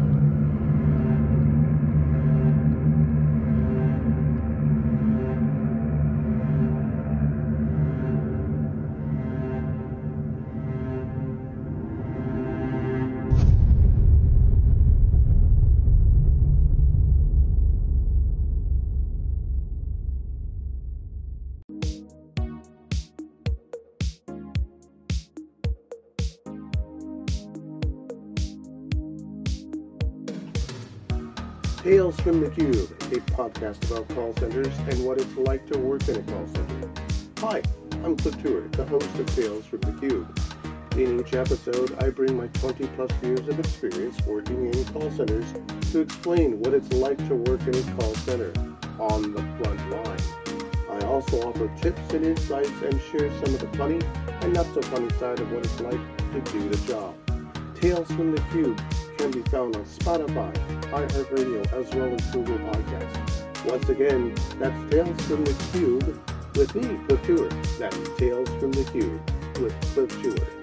Tales 31.82 32.20
from 32.20 32.40
the 32.40 32.48
Cube, 32.48 32.90
a 33.10 33.16
podcast 33.32 33.90
about 33.90 34.08
call 34.14 34.32
centers 34.36 34.72
and 34.88 35.04
what 35.04 35.18
it's 35.18 35.36
like 35.36 35.66
to 35.66 35.76
work 35.76 36.06
in 36.06 36.14
a 36.14 36.22
call 36.22 36.46
center. 36.46 36.88
Hi, 37.38 37.60
I'm 38.04 38.16
Cliff 38.16 38.38
Stewart, 38.38 38.70
the 38.70 38.84
host 38.84 39.12
of 39.18 39.26
Tales 39.34 39.66
from 39.66 39.80
the 39.80 39.92
Cube. 39.94 40.40
In 40.96 41.18
each 41.18 41.34
episode, 41.34 42.00
I 42.00 42.10
bring 42.10 42.36
my 42.36 42.46
20 42.46 42.86
plus 42.94 43.10
years 43.24 43.48
of 43.48 43.58
experience 43.58 44.16
working 44.24 44.72
in 44.72 44.84
call 44.92 45.10
centers 45.10 45.44
to 45.90 45.98
explain 45.98 46.60
what 46.60 46.72
it's 46.72 46.92
like 46.92 47.18
to 47.26 47.34
work 47.34 47.62
in 47.62 47.74
a 47.74 47.82
call 48.00 48.14
center 48.14 48.52
on 49.00 49.34
the 49.34 49.42
front 49.58 49.90
line. 49.90 51.00
I 51.00 51.04
also 51.06 51.40
offer 51.48 51.68
tips 51.80 52.12
and 52.12 52.24
insights 52.24 52.70
and 52.82 53.00
share 53.10 53.28
some 53.44 53.56
of 53.56 53.58
the 53.58 53.76
funny 53.76 53.98
and 54.42 54.52
not 54.52 54.66
so 54.66 54.82
funny 54.82 55.10
side 55.18 55.40
of 55.40 55.50
what 55.50 55.64
it's 55.64 55.80
like 55.80 56.00
to 56.30 56.52
do 56.52 56.68
the 56.68 56.76
job. 56.86 57.16
Tales 57.74 58.06
from 58.12 58.36
the 58.36 58.40
Cube 58.52 58.80
can 59.22 59.30
be 59.30 59.50
found 59.50 59.76
on 59.76 59.84
Spotify, 59.84 60.52
iHeartRadio, 60.90 61.72
as 61.72 61.94
well 61.94 62.12
as 62.12 62.26
Google 62.32 62.58
Podcasts. 62.58 63.64
Once 63.64 63.88
again, 63.88 64.34
that's 64.58 64.90
Tales 64.90 65.20
from 65.26 65.44
the 65.44 65.54
Cube 65.70 66.18
with 66.56 66.74
me, 66.74 66.98
Cliff 67.06 67.22
Stewart. 67.22 67.54
That's 67.78 68.18
Tales 68.18 68.48
from 68.58 68.72
the 68.72 68.82
Cube 68.90 69.20
with 69.60 69.80
Cliff 69.94 70.10
Stewart. 70.18 70.61